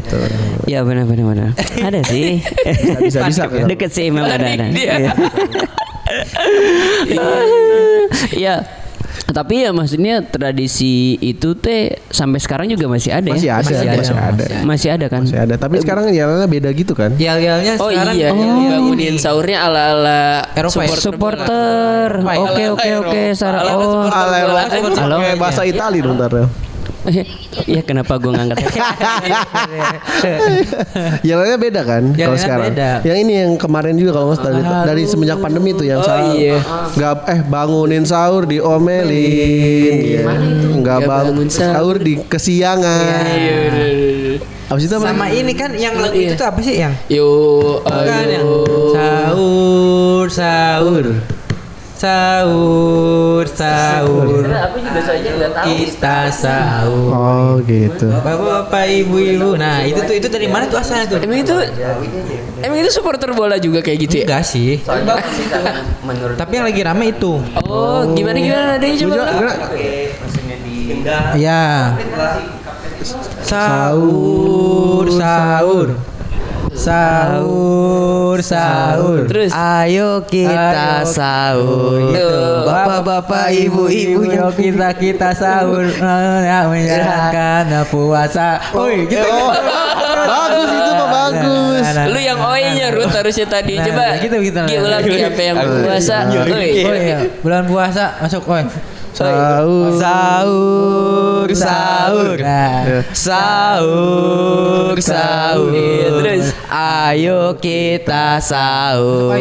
Ya 0.65 0.79
benar 0.81 1.05
benar 1.05 1.25
benar. 1.27 1.51
Ada 1.81 2.01
sih. 2.05 2.39
Bisa 3.03 3.27
bisa. 3.27 3.45
bisa. 3.45 3.67
Deket 3.67 3.91
sih 3.91 4.07
memang 4.09 4.31
ada 4.31 4.47
ada. 4.47 4.67
Iya. 4.69 5.11
Iya. 8.33 8.57
Tapi 9.27 9.67
ya 9.67 9.75
maksudnya 9.75 10.23
tradisi 10.23 11.19
itu 11.19 11.59
teh 11.59 11.99
sampai 12.15 12.39
sekarang 12.39 12.71
juga 12.71 12.87
masih 12.87 13.11
ada 13.11 13.27
Masih 13.27 13.51
ya? 13.51 13.59
ada, 13.59 13.67
Masih 13.67 13.75
masih 13.75 14.15
ada, 14.15 14.23
ada. 14.23 14.45
Masih 14.63 14.89
ada 14.95 15.07
kan? 15.11 15.21
Masih 15.27 15.39
ada. 15.43 15.55
Tapi 15.59 15.75
sekarang 15.83 16.05
jalannya 16.09 16.47
beda 16.47 16.71
gitu 16.71 16.95
kan? 16.95 17.11
Yel-yelnya 17.19 17.75
Oh 17.77 17.91
sekarang 17.91 18.15
iya, 18.15 18.31
yang 18.31 18.39
oh, 18.39 18.71
bangunin 18.71 19.19
sahurnya 19.19 19.67
ala-ala 19.67 20.47
Eropa 20.55 20.87
ya? 20.87 20.95
supporter. 20.95 22.09
Baik. 22.23 22.39
Oke 22.39 22.63
oke 22.71 22.91
oke. 23.03 23.21
Sarah. 23.35 23.67
Ala-ala 23.67 23.77
Oh. 23.77 23.83
supporter 23.83 24.15
Ala 24.15 24.39
bola. 24.47 24.63
Halo. 24.95 25.17
pakai 25.19 25.37
bahasa 25.37 25.61
Itali 25.67 25.99
dong 25.99 26.15
ntar 26.17 26.31
ya. 26.31 26.47
Iya 27.67 27.83
kenapa 27.83 28.17
gue 28.17 28.29
ngangkat? 28.29 28.59
Jalannya 31.23 31.57
beda 31.57 31.81
kan 31.83 32.03
kalau 32.13 32.37
sekarang. 32.37 32.67
beda. 32.71 32.91
Yang 33.03 33.19
ini 33.23 33.33
yang 33.37 33.53
kemarin 33.55 33.95
juga 33.95 34.11
kalau 34.13 34.27
nggak 34.29 34.39
salah 34.39 34.53
dari, 34.53 34.65
dari 34.87 35.03
semenjak 35.05 35.39
pandemi 35.39 35.71
itu 35.71 35.85
yang 35.85 35.99
Oh, 35.99 36.05
sahur. 36.05 36.35
iya. 36.35 36.57
Nggak 36.93 37.13
eh 37.27 37.41
bangunin 37.43 38.05
sahur 38.05 38.43
diomelin. 38.45 39.95
Iya. 39.97 40.21
Nggak 40.23 40.77
Nggak 40.77 40.99
bangun 41.05 41.47
sahur. 41.49 41.73
sahur 41.73 41.97
di 41.99 42.13
kesiangan. 42.21 43.25
Iya, 43.29 43.59
Abis 44.67 44.83
itu 44.85 44.95
apa? 44.95 45.07
Sama 45.09 45.27
ini 45.31 45.53
kan 45.55 45.71
yang 45.73 45.95
lagu 45.95 46.11
Iya. 46.13 46.27
itu 46.27 46.35
tuh 46.35 46.47
apa 46.47 46.59
sih 46.59 46.75
yang 46.77 46.91
Yuk, 47.07 47.87
Bukan 47.87 48.03
yang 48.27 48.43
ayo. 48.43 48.67
sahur 48.91 50.27
sahur 50.27 51.05
sahur 51.97 53.45
sahur. 53.49 54.45
Aku 54.45 54.77
juga 54.85 55.01
saja 55.01 55.29
nggak 55.33 55.51
tahu. 55.57 55.65
kita 55.65 56.19
sahur. 56.29 57.11
Oh 57.13 57.53
gitu. 57.65 58.09
bapak-bapak 58.13 58.85
ibu-ibu. 59.05 59.57
Nah 59.57 59.81
itu 59.83 60.01
tuh 60.05 60.15
itu 60.17 60.29
dari 60.29 60.47
mana 60.47 60.69
tuh 60.69 60.77
asalnya 60.77 61.09
tuh? 61.09 61.19
Emang 61.25 61.41
itu 61.41 61.57
Emang 62.61 62.79
itu 62.81 62.91
supporter 62.93 63.33
bola 63.33 63.57
juga 63.57 63.81
kayak 63.81 63.99
gitu 64.09 64.15
ya? 64.21 64.25
enggak 64.29 64.45
sih. 64.45 64.81
Menurut 66.05 66.37
tapi 66.37 66.53
yang 66.61 66.67
lagi 66.69 66.81
rame 66.85 67.17
itu. 67.17 67.41
Oh, 67.65 68.05
gimana 68.13 68.37
gimana? 68.39 68.77
Adanya 68.77 68.97
coba? 69.01 69.17
ya 71.39 71.95
sahur 73.47 75.07
sahur 75.07 75.89
sahur 76.77 78.39
sahur 78.45 79.25
Terus? 79.27 79.51
Ayo 79.53 80.23
kita 80.29 81.03
Ayo. 81.03 81.09
sahur. 81.09 82.13
Tuh. 82.13 82.69
Bapak-bapak, 82.69 83.49
ibu-ibu 83.53 84.23
Yuk 84.29 84.53
kita 84.55 84.93
kita 84.95 85.29
sahur 85.33 85.89
ya 86.49 86.69
menjalankan 86.69 87.65
puasa. 87.89 88.61
Oi, 88.77 89.09
gitu. 89.09 89.25
Oh, 89.25 89.53
bagus 90.27 90.69
itu 90.71 90.93
mah 90.93 91.09
bagus. 91.11 91.85
Lu 92.13 92.21
yang 92.21 92.39
oi-nya 92.39 92.87
Rut 92.93 93.13
harusnya 93.13 93.47
tadi. 93.49 93.75
Nah, 93.81 93.85
Coba 93.87 94.05
gitu, 94.21 94.37
gitu. 94.43 94.61
Gi, 94.67 94.77
ulang 94.79 95.03
Gi, 95.05 95.19
apa 95.25 95.43
yang 95.43 95.57
puasa. 95.59 96.17
Oi. 96.31 96.69
Oh 96.87 96.95
iya, 96.97 97.19
bulan 97.43 97.63
puasa 97.67 98.05
masuk, 98.23 98.43
oi. 98.47 98.65
Sahur. 99.17 99.97
Sahur, 99.97 101.49
sahur, 101.57 102.37
Nah, 102.37 103.01
sahur, 103.17 104.93
sahur. 105.01 105.73
Iya, 105.73 106.09
terus? 106.21 106.45
Ayo 106.77 107.57
kita 107.57 108.37
sahur. 108.37 109.33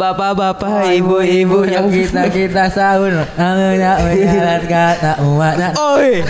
Bapak-bapak, 0.00 0.88
ibu-ibu 0.96 1.68
yang 1.68 1.92
kita 1.92 2.32
kita 2.32 2.72
sahur, 2.72 3.12
nak 3.36 4.00
menjalankan 4.00 4.92
tak 4.96 5.16
umat. 5.20 5.76
Oi. 5.92 6.24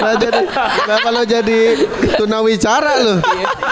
Lah 0.00 0.14
jadi 0.16 0.42
kenapa 0.50 1.08
lo 1.12 1.22
jadi 1.22 1.58
tunawicara 2.18 2.92
lo? 2.98 3.14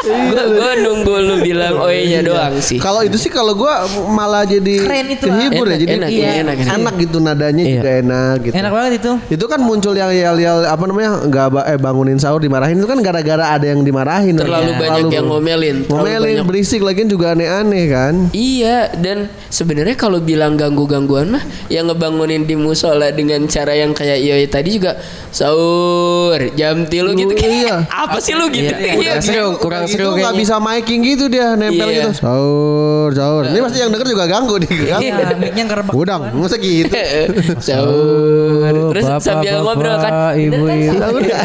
Gua, 0.07 0.43
gua 0.47 0.73
nunggu 0.77 1.15
lu 1.19 1.35
bilang 1.43 1.75
oinya 1.83 2.23
doang 2.23 2.55
sih. 2.63 2.79
Kalau 2.79 3.03
itu 3.03 3.19
sih 3.19 3.35
kalau 3.35 3.59
gua 3.59 3.83
malah 4.07 4.47
jadi 4.47 4.87
Keren 4.87 5.07
itu, 5.11 5.27
kehibur 5.27 5.67
ya. 5.67 5.77
Jadi 5.79 5.93
enak, 5.99 6.09
iya, 6.09 6.31
enak, 6.47 6.57
enak. 6.63 6.75
enak 6.79 6.95
gitu 7.01 7.19
nadanya 7.19 7.65
Iya. 7.65 7.75
juga 7.75 7.91
enak 8.07 8.37
gitu. 8.45 8.55
enak 8.55 8.71
banget 8.71 8.93
itu. 9.03 9.13
Itu 9.35 9.45
kan 9.51 9.59
muncul 9.59 9.95
yang 9.95 10.15
yel-yel 10.15 10.63
apa 10.63 10.85
namanya 10.87 11.11
ba- 11.51 11.67
eh 11.67 11.75
bangunin 11.75 12.23
sahur 12.23 12.39
dimarahin 12.39 12.79
itu 12.79 12.87
kan 12.87 13.03
gara-gara 13.03 13.59
ada 13.59 13.67
yang 13.67 13.83
dimarahin. 13.83 14.28
Terlalu 14.35 14.69
Ya. 14.69 14.79
banyak 14.79 15.07
yang 15.09 15.27
ngomelin. 15.27 15.77
Ngomelin 15.85 16.21
banyak- 16.37 16.47
berisik 16.47 16.81
lagi 16.81 17.03
juga 17.05 17.33
aneh-aneh 17.33 17.85
kan. 17.87 18.15
Iya 18.31 18.93
dan 18.95 19.19
sebenarnya 19.49 19.95
kalau 19.95 20.19
bilang 20.19 20.55
ganggu-gangguan 20.55 21.31
mah 21.31 21.41
yang 21.69 21.87
ngebangunin 21.87 22.43
di 22.43 22.53
musola 22.53 23.09
dengan 23.09 23.47
cara 23.47 23.73
yang 23.73 23.93
kayak 23.93 24.19
iya 24.19 24.35
tadi 24.45 24.75
juga 24.75 24.99
sahur 25.31 26.37
jam 26.53 26.85
tilu 26.85 27.15
gitu 27.15 27.31
Lu, 27.31 27.39
iya. 27.39 27.87
apa 28.05 28.19
sih 28.19 28.33
lu 28.33 28.49
gitu 28.49 28.69
iya, 28.71 28.95
Kurang 28.95 29.21
seru, 29.21 29.49
kurang 29.57 29.85
Itu 29.85 29.93
seru 29.95 30.09
nggak 30.11 30.25
kayaknya. 30.27 30.41
bisa 30.41 30.55
miking 30.59 31.01
gitu 31.07 31.25
dia 31.27 31.47
nempel 31.55 31.87
Iya. 31.87 32.11
gitu. 32.11 32.11
Sahur, 32.19 33.09
sahur. 33.13 33.43
Ini 33.47 33.59
pasti 33.61 33.79
yang 33.79 33.91
denger 33.91 34.09
juga 34.09 34.25
ganggu 34.27 34.55
nih. 34.59 34.71
Iya, 34.99 35.15
mic-nya 35.35 35.65
kerebek. 35.67 35.93
Udang, 35.95 36.21
masa 36.35 36.57
gitu. 36.57 36.91
sahur 37.67 38.91
terus 38.91 39.05
Bapak, 39.05 39.23
sambil 39.23 39.53
bapak, 39.55 39.65
ngobrol 39.65 39.97
kan 39.97 40.13
ibu, 40.35 40.65
ibu. 40.67 40.93
Sahur 40.95 41.21
nggak? 41.21 41.45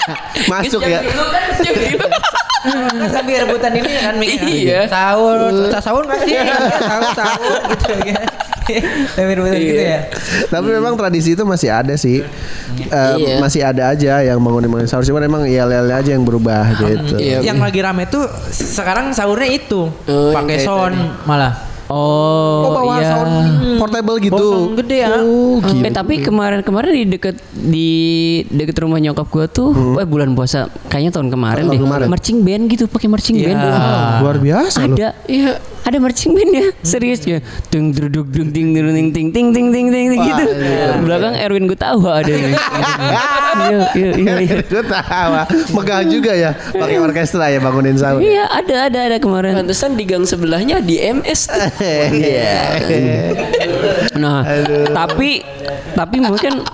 Masuk 0.52 0.82
ya. 0.84 1.00
Sambil 3.10 3.44
rebutan 3.44 3.72
ini 3.72 3.90
kan 3.94 4.14
mic 4.16 4.40
Iya. 4.40 4.88
Sahur, 4.88 5.38
sahur 5.74 6.02
nggak 6.04 6.20
sih? 6.22 6.32
Sahur, 6.80 7.08
sahur 7.12 7.58
gitu 7.70 7.92
kan. 8.08 8.26
Sambil 9.12 9.34
rebutan 9.36 9.58
gitu 9.58 9.82
ya. 9.84 10.00
Tapi 10.48 10.68
memang 10.70 10.96
tradisi 10.96 11.32
itu 11.32 11.44
masih 11.44 11.68
ada 11.68 11.94
sih. 11.94 12.24
Eh, 12.80 13.14
Iya. 13.20 13.36
Masih 13.38 13.60
ada 13.60 13.92
aja 13.92 14.24
yang 14.24 14.40
bangunin-bangunin 14.40 14.88
sahur. 14.88 15.04
Cuman 15.04 15.22
emang 15.22 15.42
yel 15.44 15.68
aja 15.68 16.08
yang 16.08 16.24
berubah 16.24 16.72
gitu. 16.74 17.20
Iya. 17.20 17.44
Yang 17.44 17.58
lagi 17.60 17.80
rame 17.80 18.04
tuh 18.06 18.24
sekarang 18.50 19.12
sahurnya 19.12 19.50
itu 19.50 19.92
Oh, 20.08 20.32
pakai 20.32 20.56
sound 20.58 20.96
malah. 21.24 21.73
Oh, 21.86 22.64
Oh, 22.64 22.70
bawa 22.74 22.96
iya. 22.96 23.08
sound 23.10 23.32
portable 23.76 24.16
gitu. 24.18 24.32
Bawa 24.34 24.54
sound 24.56 24.74
gede 24.78 24.96
ya. 24.98 25.08
Oh, 25.18 25.60
gila. 25.60 25.84
Eh 25.84 25.92
tapi 25.92 26.14
kemarin-kemarin 26.18 26.90
di 26.94 27.04
deket 27.10 27.36
di 27.52 27.90
deket 28.48 28.76
rumah 28.78 28.96
nyokap 28.98 29.28
gua 29.28 29.44
tuh, 29.46 29.70
eh 29.94 30.04
bulan 30.04 30.32
puasa 30.32 30.64
kayaknya 30.86 31.12
tahun 31.12 31.28
kemarin 31.28 31.64
Tahun 31.64 31.74
deh. 31.74 31.80
kemarin. 31.80 32.06
Marching 32.08 32.38
band 32.40 32.62
gitu, 32.66 32.84
pakai 32.86 33.06
marching 33.06 33.36
Iya. 33.36 33.46
band. 33.50 33.60
Luar 34.20 34.36
biasa 34.38 34.78
loh. 34.82 34.96
Ada, 34.96 35.08
iya, 35.26 35.60
ada 35.84 35.96
marching 36.00 36.32
band 36.32 36.52
ya 36.52 36.66
serius 36.80 37.20
ya 37.28 37.44
ting 37.68 37.92
duduk 37.92 38.28
ding 38.32 38.50
ting 38.50 38.72
ting 38.72 39.08
ting 39.12 39.28
ting 39.32 39.48
ting 39.52 39.68
ting 39.68 39.88
ting 39.92 40.20
gitu 40.24 40.44
belakang 41.04 41.36
Erwin 41.36 41.68
gue 41.68 41.76
tahu 41.76 42.08
ada 42.08 42.32
ya, 42.32 42.56
iya 43.68 43.80
iya 44.16 44.34
iya 44.40 44.56
megah 45.76 46.00
juga 46.08 46.32
ya 46.32 46.56
pakai 46.72 46.96
orkestra 46.98 47.52
ya 47.52 47.60
bangunin 47.60 48.00
sahur 48.00 48.24
iya 48.24 48.48
ada 48.48 48.88
ada 48.88 48.98
ada 49.12 49.16
kemarin 49.20 49.60
pantesan 49.60 49.94
di 49.94 50.08
gang 50.08 50.24
sebelahnya 50.24 50.80
di 50.80 50.96
MS 51.00 51.52
iya 52.16 52.80
nah 54.16 54.40
tapi 54.90 55.44
tapi 55.92 56.16
mungkin 56.24 56.64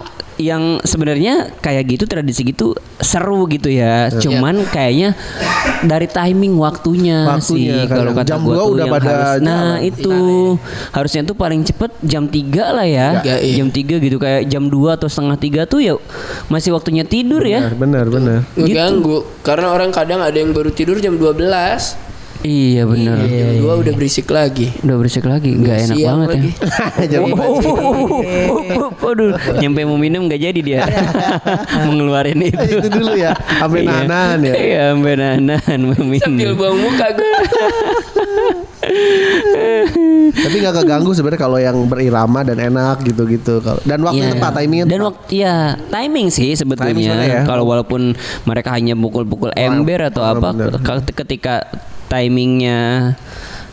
yang 0.41 0.81
sebenarnya 0.81 1.53
kayak 1.61 1.85
gitu 1.97 2.05
tradisi 2.09 2.43
gitu 2.49 2.73
seru 2.99 3.45
gitu 3.47 3.69
ya. 3.69 4.09
Cuman 4.09 4.65
kayaknya 4.73 5.13
dari 5.85 6.09
timing 6.09 6.57
waktunya, 6.57 7.29
Waktunya, 7.29 7.85
sih 7.85 7.93
kalau 7.93 8.17
kadang. 8.17 8.25
kata 8.25 8.31
Jam 8.33 8.41
gua 8.43 8.55
tuh 8.57 8.73
udah 8.73 8.87
yang 8.87 8.95
pada 8.97 9.09
harus, 9.09 9.31
nah 9.45 9.69
itu 9.81 10.17
harusnya 10.97 11.23
tuh 11.29 11.37
paling 11.37 11.61
cepet 11.65 11.91
jam 12.05 12.25
3 12.25 12.77
lah 12.77 12.87
ya. 12.89 13.09
Iya. 13.21 13.61
Jam 13.61 13.69
3 13.69 14.01
gitu 14.01 14.17
kayak 14.17 14.49
jam 14.49 14.65
2 14.69 14.97
atau 14.97 15.09
setengah 15.09 15.37
tiga 15.37 15.63
tuh 15.69 15.81
ya 15.85 15.95
masih 16.49 16.73
waktunya 16.73 17.05
tidur 17.05 17.45
ya. 17.45 17.69
Benar, 17.73 18.09
benar. 18.09 18.49
Ngeganggu 18.57 19.25
karena 19.45 19.73
orang 19.73 19.93
kadang 19.93 20.21
ada 20.25 20.37
yang 20.37 20.57
baru 20.57 20.73
tidur 20.73 20.97
jam 20.99 21.21
12 21.21 22.10
Iya 22.41 22.89
benar. 22.89 23.21
jam 23.21 23.53
2 23.61 23.83
udah 23.85 23.93
berisik 23.93 24.27
lagi 24.27 24.73
Udah 24.81 24.97
berisik 24.97 25.25
lagi, 25.25 25.53
nggak 25.53 25.77
enak 25.85 25.97
banget 25.99 26.29
lagi. 26.31 26.51
ya. 26.51 27.05
Jam 27.13 27.21
Waduh, 29.05 29.31
nyampe 29.57 29.81
mau 29.83 29.97
minum 29.97 30.25
nggak 30.25 30.41
jadi 30.41 30.61
dia. 30.61 30.81
Mengeluarin 31.87 32.41
itu. 32.43 32.57
itu 32.57 32.89
dulu 32.89 33.13
ya, 33.15 33.37
sampai 33.37 33.83
Iya. 33.83 34.05
nahan 34.05 34.39
ya. 34.41 34.55
Iya, 34.55 34.81
sampai 34.91 35.13
nahan 35.17 35.41
mau 35.83 35.93
sambil 35.93 36.09
minum. 36.09 36.57
buang 36.57 36.77
muka 36.79 37.07
gue 37.11 37.33
Tapi 40.33 40.57
nggak 40.57 40.75
keganggu 40.77 41.11
sebenarnya 41.13 41.41
kalau 41.41 41.59
yang 41.59 41.77
berirama 41.85 42.41
dan 42.41 42.57
enak 42.59 43.03
gitu-gitu. 43.03 43.61
Kalau 43.61 43.81
dan 43.83 44.01
waktu 44.01 44.23
Iya. 44.23 44.33
tepat 44.33 44.53
timingnya 44.57 44.85
Dan 44.87 45.01
waktu 45.03 45.33
ya 45.35 45.57
timing 45.91 46.29
sih 46.29 46.55
Timing 46.55 46.57
sebetulnya. 46.57 47.15
ya. 47.21 47.41
Kalau 47.45 47.65
walaupun 47.65 48.17
mereka 48.45 48.73
hanya 48.73 48.95
pukul-pukul 48.95 49.53
ember 49.55 50.09
atau 50.09 50.23
apa, 50.23 50.57
ketika 51.15 51.69
timingnya 52.11 53.15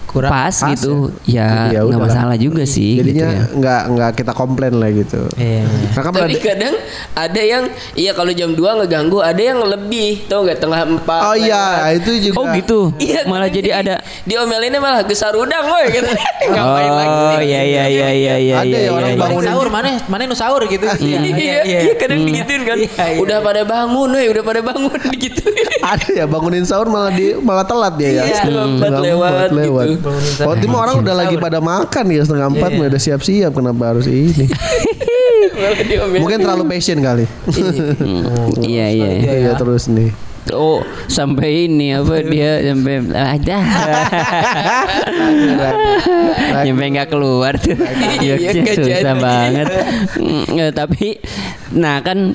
Kurang 0.07 0.31
pas, 0.31 0.49
pas 0.49 0.71
gitu, 0.71 1.11
ya 1.23 1.67
Ya 1.67 1.83
nggak 1.83 1.83
udahlah. 1.85 2.07
masalah 2.07 2.35
juga 2.35 2.63
sih. 2.63 2.95
Jadinya 2.95 3.27
gitu 3.27 3.35
ya. 3.35 3.43
nggak 3.53 3.81
nggak 3.91 4.11
kita 4.15 4.31
komplain 4.31 4.73
lah 4.73 4.89
gitu. 4.89 5.21
Iya. 5.35 5.67
Nah, 5.67 6.01
kan 6.01 6.11
tapi 6.11 6.31
ada- 6.31 6.41
kadang 6.41 6.75
ada 7.13 7.41
yang 7.43 7.63
iya 7.93 8.11
kalau 8.11 8.31
jam 8.31 8.49
2 8.49 8.57
ngeganggu 8.77 9.19
ada 9.19 9.37
yang 9.37 9.59
lebih 9.59 10.23
tau 10.25 10.41
nggak 10.41 10.57
tengah 10.57 10.81
empat 10.87 11.21
Oh 11.23 11.35
iya, 11.35 11.63
itu 11.93 12.11
juga. 12.23 12.35
Oh 12.37 12.45
gitu. 12.49 12.79
Iya, 12.97 13.25
Malah 13.25 13.45
kadang 13.45 13.53
jadi 13.53 13.69
di- 13.69 13.75
ada 13.75 13.95
diomelinnya 14.23 14.79
malah 14.79 15.03
gesar 15.03 15.33
udang 15.33 15.65
woi 15.65 15.91
gitu. 15.91 16.07
Ngapain 16.47 16.87
lagi 16.89 17.11
Oh 17.11 17.27
sih? 17.33 17.45
iya 17.45 17.61
iya 17.61 17.83
iya 17.85 18.07
iya 18.09 18.35
iya. 18.37 18.55
Ada 18.57 18.67
iya, 18.69 18.79
ya 18.79 18.91
orang 18.91 19.11
iya. 19.11 19.19
bangun- 19.19 19.43
sahur 19.43 19.67
mana 19.67 19.89
mana 20.07 20.21
nu 20.23 20.33
sahur 20.33 20.61
gitu. 20.65 20.87
Iya, 20.87 21.59
iya, 21.61 21.79
kadang 21.95 22.23
digituin 22.23 22.63
kan. 22.63 22.77
Iya, 22.77 22.89
iya. 23.09 23.19
Udah 23.19 23.37
pada 23.39 23.61
bangun, 23.61 24.07
woi, 24.09 24.25
udah 24.29 24.41
pada 24.41 24.61
bangun 24.61 24.87
digituin. 25.09 25.67
ada 25.91 26.07
ya 26.09 26.25
bangunin 26.25 26.63
sahur 26.63 26.87
malah 26.87 27.11
di 27.11 27.35
malah 27.35 27.63
telat 27.63 27.93
dia 27.95 28.09
ya. 28.13 28.23
Iya, 28.23 28.41
Setengah 28.47 29.01
lewat 29.03 29.29
empat 29.29 29.51
lewat. 29.53 29.85
Gitu. 29.97 30.09
Oh, 30.45 30.53
itu 30.53 30.65
mah 30.65 30.79
orang 30.85 30.95
udah 31.01 31.15
lagi 31.17 31.35
pada 31.35 31.59
makan 31.59 32.05
ya 32.09 32.21
setengah 32.23 32.47
empat 32.53 32.69
mah 32.73 32.85
udah 32.87 33.01
siap-siap 33.01 33.51
kenapa 33.51 33.93
harus 33.93 34.05
ini? 34.05 34.45
Mungkin 36.21 36.37
terlalu 36.37 36.63
passion 36.69 37.01
kali. 37.01 37.25
Hmm, 37.49 38.61
Iya 38.61 38.85
iya. 38.93 39.09
iya. 39.19 39.31
Iya 39.41 39.51
terus 39.57 39.89
nih. 39.89 40.13
Oh 40.55 40.79
sampai 41.11 41.67
ini 41.67 41.91
apa 41.91 42.23
dia 42.23 42.63
sampai 42.63 43.03
ada 43.11 43.57
sampai 46.63 46.85
nggak 46.95 47.09
keluar 47.11 47.59
tuh 47.59 47.75
Iya, 48.23 48.55
nggak 48.55 48.77
susah 48.79 49.15
banget 49.19 49.67
tapi 50.71 51.19
nah 51.75 51.99
kan 51.99 52.31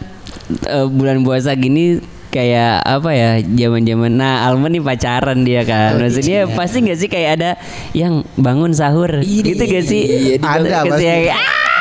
eh, 0.69 0.87
bulan 0.93 1.25
puasa 1.25 1.57
gini 1.57 2.05
kayak 2.33 2.81
apa 2.81 3.11
ya 3.13 3.31
zaman-zaman 3.45 4.09
nah 4.17 4.49
Alma 4.49 4.73
nih 4.73 4.81
pacaran 4.81 5.45
dia 5.45 5.63
kan. 5.69 6.01
Maksudnya 6.01 6.49
pasti 6.57 6.81
nggak 6.81 6.99
sih 6.99 7.09
kayak 7.13 7.31
ada 7.37 7.51
yang 7.93 8.25
bangun 8.41 8.73
sahur? 8.73 9.21
Gitu 9.21 9.61
gak 9.61 9.85
sih? 9.85 10.03
Iya, 10.09 10.41
Ada 10.41 10.89
Gak 10.89 10.97
sih? 10.97 11.07
pasti. 11.13 11.29
Ah, 11.29 11.72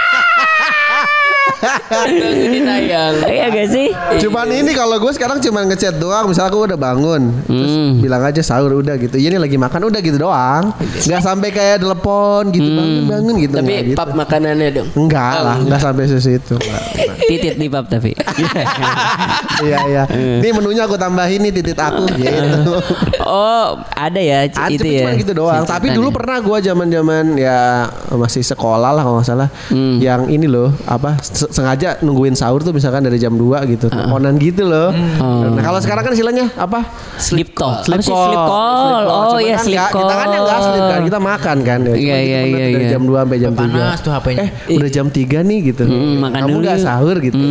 bangunin 1.62 2.66
ayang. 2.66 3.14
iya 3.24 3.46
gak 3.48 3.68
sih 3.68 3.88
Cuman 4.20 4.48
ini 4.50 4.72
kalau 4.72 4.98
gue 4.98 5.12
sekarang 5.12 5.38
cuman 5.40 5.68
ngechat 5.68 5.96
doang 5.96 6.26
Misalnya 6.26 6.50
aku 6.50 6.60
udah 6.64 6.76
bangun 6.76 7.22
Terus 7.44 7.70
Hmm. 7.72 7.98
bilang 7.98 8.22
aja 8.22 8.42
sahur 8.42 8.76
udah 8.76 8.96
gitu 8.96 9.16
Iya 9.16 9.32
nih 9.32 9.42
lagi 9.42 9.56
makan 9.56 9.82
udah 9.88 10.00
gitu 10.00 10.18
doang 10.20 10.74
Gak 11.00 11.22
sampai 11.22 11.50
kayak 11.50 11.80
telepon 11.80 12.50
gitu 12.50 12.66
Bangun-bangun 12.68 13.36
gitu 13.40 13.54
Tapi 13.56 13.74
gitu. 13.86 13.96
pap 13.96 14.12
makanannya 14.12 14.70
dong. 14.72 14.88
Enggak 14.96 15.34
lah 15.38 15.56
Enggak 15.58 15.80
sampai 15.82 16.04
sesitu 16.06 16.56
Nggak. 16.56 16.84
titit 17.24 17.56
nih 17.56 17.68
pap 17.68 17.86
tapi 17.88 18.12
Iya 19.62 19.80
iya 19.86 20.04
Ini 20.42 20.50
menunya 20.52 20.84
aku 20.84 20.96
tambahin 20.96 21.42
nih 21.42 21.54
titit 21.54 21.78
aku 21.78 22.10
gitu 22.18 22.74
oh 23.22 23.68
ada 23.92 24.18
ya 24.18 24.44
Ada 24.44 24.68
itu 24.68 24.82
tapi 24.82 24.90
ya 24.90 25.00
cuma 25.00 25.12
gitu 25.16 25.32
doang. 25.34 25.64
Tapi 25.64 25.88
dulu 25.92 26.10
pernah 26.10 26.38
gua 26.40 26.58
zaman-zaman 26.60 27.38
ya 27.38 27.88
masih 28.12 28.42
sekolah 28.42 28.92
lah 28.92 29.02
kalau 29.02 29.20
nggak 29.20 29.28
salah. 29.28 29.50
Hmm. 29.68 29.98
Yang 29.98 30.22
ini 30.32 30.48
loh, 30.48 30.74
apa 30.84 31.22
se- 31.22 31.51
sengaja 31.52 32.00
nungguin 32.00 32.34
sahur 32.34 32.60
tuh 32.60 32.72
misalkan 32.72 33.04
dari 33.04 33.16
jam 33.16 33.36
2 33.36 33.68
gitu. 33.70 33.86
Teleponan 33.88 34.36
gitu 34.36 34.66
loh. 34.66 34.90
Oh. 35.20 35.52
Nah, 35.52 35.62
kalau 35.62 35.78
sekarang 35.78 36.04
kan 36.04 36.12
istilahnya 36.12 36.50
apa? 36.56 36.88
Sleep 37.16 37.52
call. 37.52 37.84
Sleep 37.84 38.02
call. 38.02 38.28
sleep 38.32 38.46
call? 38.48 38.82
Sleep 38.90 39.08
call. 39.08 39.30
Oh 39.30 39.38
iya 39.38 39.56
kan 39.56 39.66
sleep 39.68 39.84
call. 39.84 40.02
Kita 40.02 40.14
kan 40.16 40.28
yang 40.30 40.44
nggak 40.44 40.60
sleep 40.62 40.84
kan, 40.84 41.00
kita 41.04 41.20
makan 41.20 41.58
kan. 41.62 41.80
Ya, 41.86 41.94
Iya, 41.94 42.18
iya, 42.18 42.40
iya, 42.42 42.66
Dari 42.72 42.86
iya. 42.88 42.92
jam 42.98 43.04
2 43.06 43.14
sampai 43.22 43.38
jam 43.38 43.54
3. 43.54 43.62
Panas 43.62 44.00
tuh 44.00 44.12
HP-nya. 44.12 44.48
Eh, 44.66 44.76
udah 44.76 44.90
jam 44.90 45.08
3 45.08 45.40
nih 45.44 45.60
gitu. 45.70 45.84
Hmm, 45.86 46.14
makan 46.18 46.40
Kamu 46.42 46.50
dulu 46.50 46.64
nggak 46.64 46.78
yuk. 46.80 46.86
sahur 46.86 47.18
gitu. 47.20 47.38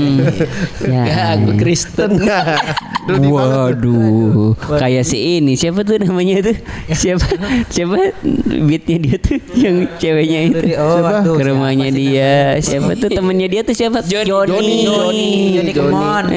Ya. 0.80 1.02
Ya, 1.06 1.22
aku 1.36 1.50
Kristen. 1.60 2.10
Waduh, 3.10 4.54
kayak 4.70 5.02
si 5.02 5.40
ini 5.40 5.58
siapa 5.58 5.82
tuh 5.82 5.98
namanya 5.98 6.46
tuh? 6.46 6.56
Siapa? 6.92 7.26
Siapa 7.66 7.96
beatnya 8.46 8.96
dia 9.00 9.16
tuh 9.18 9.38
yang 9.56 9.88
ceweknya 9.98 10.40
itu? 10.46 10.58
Oh, 10.78 11.02
waduh, 11.02 11.34
Ke 11.34 11.42
rumahnya 11.50 11.90
dia. 11.90 12.54
Siapa 12.60 12.94
tuh 12.94 13.10
temennya 13.10 13.48
dia 13.50 13.62
tuh 13.62 13.74
siapa? 13.74 13.89
Johnny. 14.00 14.30
Joni. 14.30 14.76
Joni, 14.84 15.28
Joni, 15.58 15.72
come 15.74 15.94
on. 15.94 16.24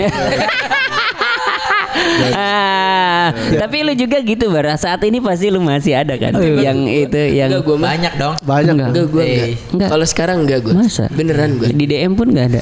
ah, 2.34 3.32
tapi 3.34 3.86
lu 3.86 3.94
juga 3.94 4.20
gitu 4.20 4.50
Bar. 4.50 4.76
Saat 4.76 5.02
ini 5.04 5.22
pasti 5.22 5.48
lu 5.48 5.62
masih 5.62 5.94
ada 5.96 6.18
kan? 6.18 6.34
yang 6.36 6.84
itu 6.86 7.16
yang 7.32 7.50
Enggak 7.54 7.64
gue 7.64 7.76
mah. 7.78 7.88
Banyak 7.94 8.14
dong. 8.18 8.36
Banyak. 8.44 8.74
Enggak. 8.74 8.90
Enggak 8.92 9.06
gue 9.08 9.24
enggak. 9.24 9.48
Enggak. 9.72 9.90
Kalau 9.90 10.06
sekarang 10.06 10.38
enggak 10.44 10.60
gue. 10.62 10.74
Masa? 10.74 11.06
Beneran 11.10 11.50
gue. 11.58 11.68
di 11.72 11.86
DM 11.86 12.14
pun 12.14 12.28
nggak 12.30 12.48
ada. 12.50 12.62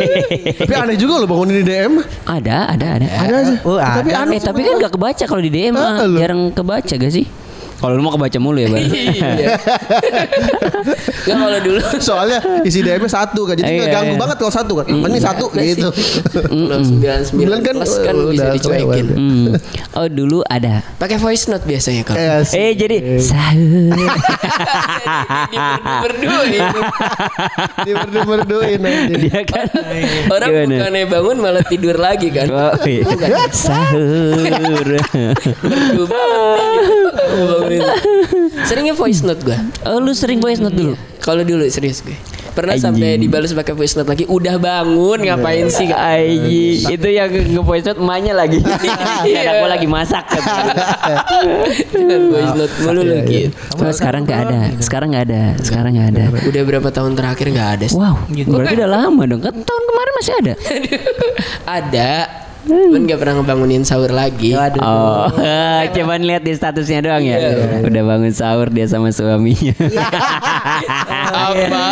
Tapi 0.60 0.72
aneh 0.72 0.96
juga 0.96 1.22
lo 1.22 1.26
bangunin 1.26 1.62
di 1.62 1.66
DM. 1.66 1.92
ada, 2.26 2.56
ada, 2.68 2.86
ada. 2.98 3.06
Ada 3.06 3.34
aja. 3.38 3.54
Oh, 3.62 3.78
Tapi 3.78 4.10
ada. 4.10 4.24
aneh. 4.26 4.38
Eh 4.38 4.42
tapi 4.42 4.60
kan 4.64 4.74
gak 4.80 4.92
kebaca 4.92 5.24
kalau 5.28 5.42
di 5.42 5.50
DM 5.52 5.74
Ah, 5.76 6.02
lu. 6.02 6.18
jarang 6.18 6.50
kebaca 6.50 6.94
gak 6.96 7.12
sih? 7.12 7.26
Kalau 7.82 7.98
lu 7.98 8.02
mau 8.06 8.14
kebaca 8.14 8.38
mulu 8.38 8.62
ya 8.62 8.68
bang. 8.70 8.86
Iya. 8.86 9.58
Enggak 11.26 11.36
kalau 11.42 11.58
dulu 11.58 11.80
Soalnya 11.98 12.38
isi 12.62 12.78
DM-nya 12.78 13.10
satu 13.10 13.42
kan. 13.42 13.58
Jadi 13.58 13.66
Iya, 13.66 13.78
nggak 13.82 13.90
ganggu 13.90 14.14
iya. 14.14 14.20
banget 14.22 14.36
kalau 14.38 14.52
satu 14.54 14.72
kan. 14.78 14.86
Ini 14.86 15.18
satu 15.18 15.44
gitu. 15.58 15.88
kalau 16.30 16.78
99 16.78 17.28
Sembilan 17.34 17.58
kan, 17.58 17.74
kan 17.74 17.82
bisa 17.82 18.10
udah 18.14 18.46
dicuekin. 18.54 19.06
Hmm. 19.10 19.46
Oh 19.98 20.06
dulu 20.06 20.46
ada. 20.46 20.86
Pakai 21.02 21.18
voice 21.18 21.50
note 21.50 21.66
biasanya 21.66 22.06
kalau. 22.06 22.22
Eh, 22.54 22.70
jadi 22.78 22.96
sahur. 23.18 23.98
Berdua 26.06 26.42
Dia 27.86 27.94
berdu-berduin 27.98 28.78
aja. 28.78 29.14
Dia 29.18 29.40
kan. 29.42 29.66
Orang 30.30 30.50
bukannya 30.70 31.06
bangun 31.10 31.36
malah 31.42 31.64
tidur 31.66 31.98
lagi 31.98 32.30
kan. 32.30 32.46
Oh, 32.46 32.78
iya. 32.86 33.02
Sahur. 33.50 34.86
Merdu 35.66 36.02
banget. 36.06 37.14
Bangunin. 37.80 38.64
Seringnya 38.68 38.94
voice 38.94 39.20
note 39.24 39.42
gue. 39.42 39.58
Oh 39.88 39.98
lu 40.00 40.12
sering 40.12 40.38
voice 40.40 40.60
note 40.60 40.76
dulu? 40.76 40.94
Kalau 41.22 41.42
dulu 41.46 41.64
serius 41.70 42.02
gue. 42.02 42.16
Pernah 42.52 42.76
Anjing. 42.76 42.84
sampai 42.92 43.16
dibalas 43.16 43.56
pakai 43.56 43.72
voice 43.72 43.96
note 43.96 44.12
lagi. 44.12 44.24
Udah 44.28 44.60
bangun 44.60 45.24
ngapain 45.24 45.72
sih? 45.72 45.88
Aji, 45.88 46.84
itu 46.84 47.08
yang 47.08 47.32
nge 47.32 47.62
voice 47.64 47.84
note 47.88 47.96
emaknya 47.96 48.36
lagi. 48.36 48.60
Anak 49.40 49.54
gua 49.64 49.68
lagi 49.72 49.88
masak. 49.88 50.24
Jangan 51.96 52.22
voice 52.28 52.52
note 52.52 52.74
mulu 52.84 53.00
lu 53.08 53.16
gitu. 53.24 53.56
Oh, 53.80 53.88
sekarang 53.88 54.28
nggak 54.28 54.40
ada. 54.44 54.60
Sekarang 54.84 55.08
nggak 55.16 55.24
ada. 55.32 55.42
Sekarang 55.64 55.90
nggak 55.96 56.08
ada. 56.12 56.24
Udah 56.44 56.62
berapa 56.68 56.88
tahun 56.92 57.16
terakhir 57.16 57.46
nggak 57.56 57.70
ada 57.80 57.84
sih? 57.88 57.96
Wow, 57.96 58.20
berarti 58.28 58.74
udah 58.84 58.90
lama 59.00 59.22
dong. 59.24 59.40
Kan 59.40 59.54
tahun 59.64 59.82
kemarin 59.88 60.12
masih 60.20 60.34
ada. 60.36 60.54
ada. 61.80 62.12
Cuman 62.62 63.10
gak 63.10 63.18
pernah 63.18 63.42
ngebangunin 63.42 63.82
sahur 63.82 64.14
lagi. 64.14 64.54
Oh, 64.78 65.26
cuman 65.98 66.22
lihat 66.22 66.46
di 66.46 66.54
statusnya 66.54 67.02
doang 67.02 67.26
ya. 67.26 67.38
Udah 67.82 68.02
bangun 68.06 68.30
sahur 68.30 68.70
dia 68.70 68.86
sama 68.86 69.10
suaminya. 69.10 69.74
Apa? 71.32 71.86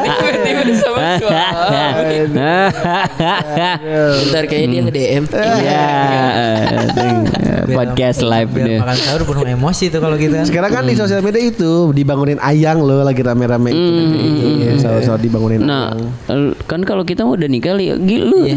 Tiba-tiba 0.00 0.62
sama 0.80 1.20
suami. 1.20 2.16
Bentar 4.24 4.44
kayaknya 4.48 4.68
dia 4.70 4.80
nge-DM. 4.88 5.24
Iya, 5.32 5.84
podcast 7.68 8.24
live 8.24 8.50
dia. 8.56 8.78
makan 8.80 8.96
sahur 8.96 9.22
penuh 9.28 9.44
emosi 9.44 9.84
tuh 9.92 10.00
kalau 10.00 10.16
gitu 10.16 10.34
kan. 10.40 10.46
Sekarang 10.48 10.70
kan 10.72 10.82
di 10.88 10.96
sosial 10.96 11.20
media 11.20 11.42
itu 11.44 11.92
dibangunin 11.92 12.40
ayang 12.40 12.80
lo 12.80 13.04
lagi 13.04 13.20
rame-rame 13.20 13.76
itu. 13.76 13.92
Iya, 14.62 14.70
Sahur-sahur 14.80 15.20
dibangunin 15.20 15.60
Nah, 15.62 15.92
kan 16.64 16.80
kalau 16.82 17.04
kita 17.04 17.28
mau 17.28 17.36
udah 17.36 17.50
nikah 17.50 17.76
lu 17.76 17.82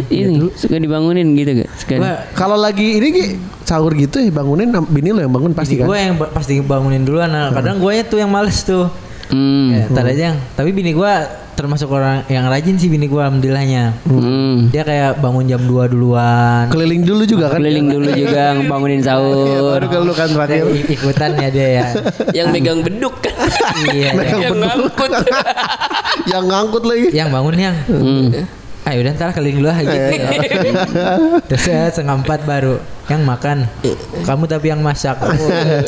ini 0.07 0.44
suka 0.51 0.75
dibangunin 0.75 1.33
gitu 1.33 1.51
gak? 1.57 1.69
Suka. 1.75 1.93
Gua 1.95 2.13
Kalau 2.31 2.55
lagi 2.55 2.95
ini 2.95 3.07
Gi, 3.09 3.25
sahur 3.61 3.91
gitu 3.91 4.17
ya 4.17 4.29
bangunin 4.29 4.69
bini 4.85 5.09
lo 5.09 5.19
yang 5.19 5.31
bangun 5.31 5.51
pasti 5.51 5.75
kan. 5.75 5.85
gue 5.85 5.97
yang 5.97 6.15
ba- 6.15 6.29
pasti 6.29 6.59
bangunin 6.59 7.01
duluan. 7.01 7.27
Nah, 7.27 7.49
kadang 7.49 7.77
gue 7.77 7.93
tuh 8.03 8.17
yang 8.17 8.29
males 8.29 8.61
tuh. 8.61 8.85
Hmm. 9.25 9.73
Ya, 9.73 9.89
tar 9.89 10.05
aja. 10.05 10.37
Tapi 10.53 10.69
bini 10.69 10.91
gue 10.91 11.13
termasuk 11.55 11.87
orang 11.87 12.27
yang 12.27 12.45
rajin 12.45 12.75
sih 12.75 12.85
bini 12.85 13.05
gue 13.05 13.17
alhamdulillahnya. 13.17 13.97
Hmm. 14.05 14.69
Dia 14.69 14.83
kayak 14.83 15.17
bangun 15.17 15.45
jam 15.45 15.61
2 15.61 15.71
duluan. 15.87 16.69
Keliling 16.69 17.01
dulu 17.01 17.25
juga 17.25 17.49
kan. 17.49 17.57
Keliling 17.57 17.89
dulu 17.89 18.05
juga 18.11 18.43
ngebangunin 18.55 18.99
Iya, 18.99 19.07
sahur. 19.07 19.71
baru 19.73 19.85
kalau 19.87 20.03
lu 20.03 20.13
kan 20.13 20.29
terakhir. 20.29 20.63
Ikutan 20.85 21.29
ya 21.35 21.49
dia 21.49 21.67
ya. 21.71 21.85
Yang 22.35 22.47
megang 22.51 22.79
beduk 22.79 23.15
kan. 23.17 23.33
iya, 23.89 24.13
Megang. 24.13 24.41
Yang 24.43 24.55
ngangkut. 24.61 25.11
yang 26.31 26.43
ngangkut 26.45 26.83
lagi. 26.85 27.07
yang 27.11 27.29
bangun 27.29 27.55
yang. 27.55 27.75
Hmm. 27.87 28.29
Ayo 28.85 29.01
udah 29.01 29.11
ntar 29.13 29.33
keliling 29.33 29.57
dulu 29.59 29.69
aja. 29.69 29.89
Terus 31.49 31.65
ya 31.65 31.89
setengah 31.89 32.21
empat 32.21 32.45
baru 32.45 32.77
yang 33.07 33.25
makan. 33.25 33.65
Kamu 34.21 34.45
tapi 34.45 34.69
yang 34.69 34.79
masak. 34.79 35.17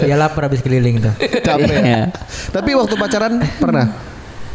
Dia 0.01 0.17
lapar 0.17 0.49
habis 0.49 0.59
keliling 0.59 0.97
tuh. 0.99 1.13
Capek. 1.39 1.77
Iya. 1.77 2.03
Tapi 2.49 2.73
waktu 2.73 2.97
pacaran 2.97 3.37
pernah 3.57 3.93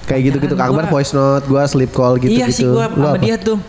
kayak 0.02 0.20
gitu-gitu 0.26 0.54
Pacaran 0.54 0.74
kabar 0.74 0.84
gua- 0.84 0.92
voice 0.92 1.12
note, 1.12 1.44
gua 1.46 1.62
sleep 1.64 1.94
call 1.94 2.18
gitu-gitu. 2.18 2.42
iya 2.42 2.46
sih 2.50 2.66
gue 2.66 2.82
sama 2.82 3.14
dia 3.16 3.38
tuh. 3.38 3.62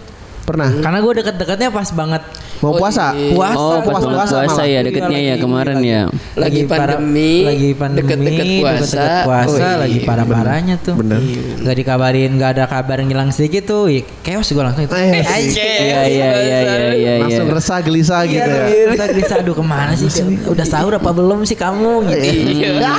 Pernah. 0.44 0.74
Karena 0.74 1.00
gue 1.00 1.14
deket-deketnya 1.22 1.70
pas 1.70 1.90
banget. 1.94 2.24
Mau 2.64 2.72
puasa? 2.74 3.12
iya. 3.12 3.36
Puasa. 3.36 3.60
Oh, 3.60 3.76
pas 3.76 3.84
puasa, 3.84 4.08
puasa, 4.08 4.08
puasa 4.08 4.38
puasa 4.48 4.64
ya 4.64 4.80
deketnya 4.82 5.20
Iya, 5.20 5.28
ya 5.28 5.36
kemarin 5.38 5.76
lagi- 5.76 5.92
ya. 5.92 6.02
Lagi 6.34 6.62
pandemi, 6.64 7.34
lagi 7.44 7.70
pandemi, 7.76 8.00
deket-deket 8.00 8.46
puasa. 8.58 8.80
deket-deket 8.80 9.20
puasa, 9.22 9.52
Oh, 9.52 9.78
lagi 9.84 10.00
iya. 10.00 10.08
parah-parahnya 10.08 10.76
tuh. 10.80 10.96
Bener. 10.96 11.20
Gak 11.60 11.76
dikabarin, 11.76 12.32
gak 12.34 12.50
ada 12.54 12.64
kabar 12.66 12.98
ngilang 12.98 13.30
sedikit 13.30 13.68
tuh. 13.68 13.92
Ih, 13.92 14.08
Chaos 14.24 14.48
gue 14.48 14.64
langsung 14.64 14.80
itu. 14.82 14.94
Eh, 14.94 15.12
Iya 15.20 15.44
iya 15.44 16.02
iya 16.08 16.30
iya 16.32 16.60
iya 16.64 16.90
iya. 16.96 17.14
Langsung 17.20 17.52
resah 17.52 17.80
gelisah 17.80 18.24
gitu 18.24 18.40
ya. 18.40 18.66
Kita 18.90 19.06
gelisah, 19.12 19.36
aduh 19.38 19.52
ke 19.52 19.62
mana 19.62 19.92
sih? 19.94 20.08
Udah 20.48 20.64
sahur 20.64 20.96
apa 20.96 21.12
belum 21.12 21.44
sih 21.44 21.60
kamu? 21.60 22.08
Gitu. 22.08 22.64
Iya. 22.64 22.96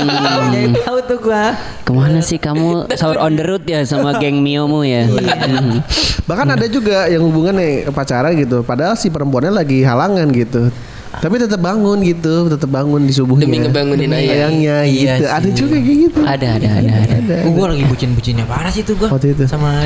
Jadi 0.50 0.77
tahu 0.79 0.98
tuh 1.07 1.18
gua. 1.20 1.57
Ke 1.81 1.92
mana 1.92 2.20
sih 2.20 2.37
kamu 2.37 2.92
sahur 2.92 3.16
on 3.18 3.33
the 3.33 3.42
road 3.42 3.64
ya 3.64 3.81
sama 3.83 4.16
geng 4.18 4.40
Miomu 4.40 4.83
ya? 4.83 5.09
Hmm. 5.09 5.81
Bahkan 6.29 6.48
ada 6.50 6.66
juga 6.66 7.05
yang 7.07 7.22
hubungan 7.22 7.55
nih 7.55 7.88
pacaran 7.88 8.33
gitu. 8.35 8.61
Padahal 8.61 8.92
si 8.94 9.09
perempuannya 9.09 9.53
lagi 9.54 9.86
halangan 9.86 10.28
gitu. 10.34 10.68
Tapi 11.14 11.38
tetap 11.38 11.62
bangun 11.62 12.02
gitu, 12.02 12.50
tetap 12.50 12.74
bangun 12.74 13.06
di 13.06 13.14
subuhnya. 13.14 13.46
Demi 13.46 13.62
ngebangunin 13.62 14.10
ayang. 14.10 14.50
ayangnya 14.50 14.76
Iya 14.82 15.14
gitu. 15.14 15.24
sih. 15.24 15.30
Ada 15.30 15.48
juga 15.54 15.76
kayak 15.78 15.98
gitu. 16.10 16.20
Ada 16.26 16.46
ada 16.58 16.68
ada 16.82 16.94
ada. 17.06 17.36
Oh, 17.46 17.54
gua 17.54 17.66
lagi 17.70 17.86
bucin-bucinnya 17.86 18.44
parah 18.50 18.74
sih 18.74 18.82
tuh 18.82 18.98
gua. 18.98 19.14
Waktu 19.14 19.38
itu. 19.38 19.46
Sama 19.46 19.78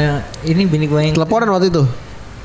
ini 0.49 0.65
bini 0.65 0.89
gua 0.89 1.05
yang 1.05 1.13
Teleponan 1.13 1.53
waktu 1.53 1.69
itu. 1.69 1.85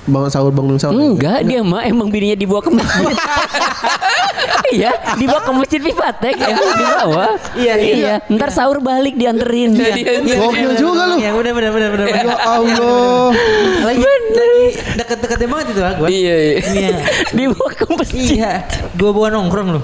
Bangun 0.04 0.30
sahur 0.30 0.52
bangun 0.52 0.76
sahur. 0.76 0.96
Enggak, 0.96 1.48
dia 1.48 1.64
mah 1.64 1.88
emang 1.88 2.12
bininya 2.12 2.36
dibawa 2.36 2.60
ke 2.60 2.72
masjid. 2.72 3.16
Iya, 4.74 4.90
dibawa 5.22 5.46
ke 5.46 5.52
masjid 5.54 5.78
Pipatek 5.78 6.34
ya, 6.34 6.50
dibawa. 6.58 7.38
Iya, 7.54 7.74
iya. 7.78 7.94
iya. 7.94 8.16
Ntar 8.26 8.50
sahur 8.50 8.82
balik 8.82 9.14
dianterin. 9.14 9.78
Iya. 9.78 10.26
Gokil 10.26 10.72
juga 10.74 11.14
lu. 11.14 11.22
Ya 11.22 11.30
udah 11.30 11.52
bener 11.54 11.70
bener 11.70 11.90
bener. 11.94 12.08
Ya 12.10 12.34
Allah. 12.42 13.30
lagi, 13.86 14.02
lagi 14.02 14.64
deket-deketnya 14.98 15.48
banget 15.48 15.68
itu 15.78 15.82
ah 15.86 15.94
gua. 15.94 16.08
Iya, 16.10 16.36
iya. 16.36 16.56
Iya. 16.66 16.98
dibawa 17.38 17.70
ke 17.70 17.86
masjid. 17.94 18.26
Iya, 18.34 18.54
gua 18.98 19.12
bawa 19.14 19.28
nongkrong 19.30 19.68
loh. 19.78 19.84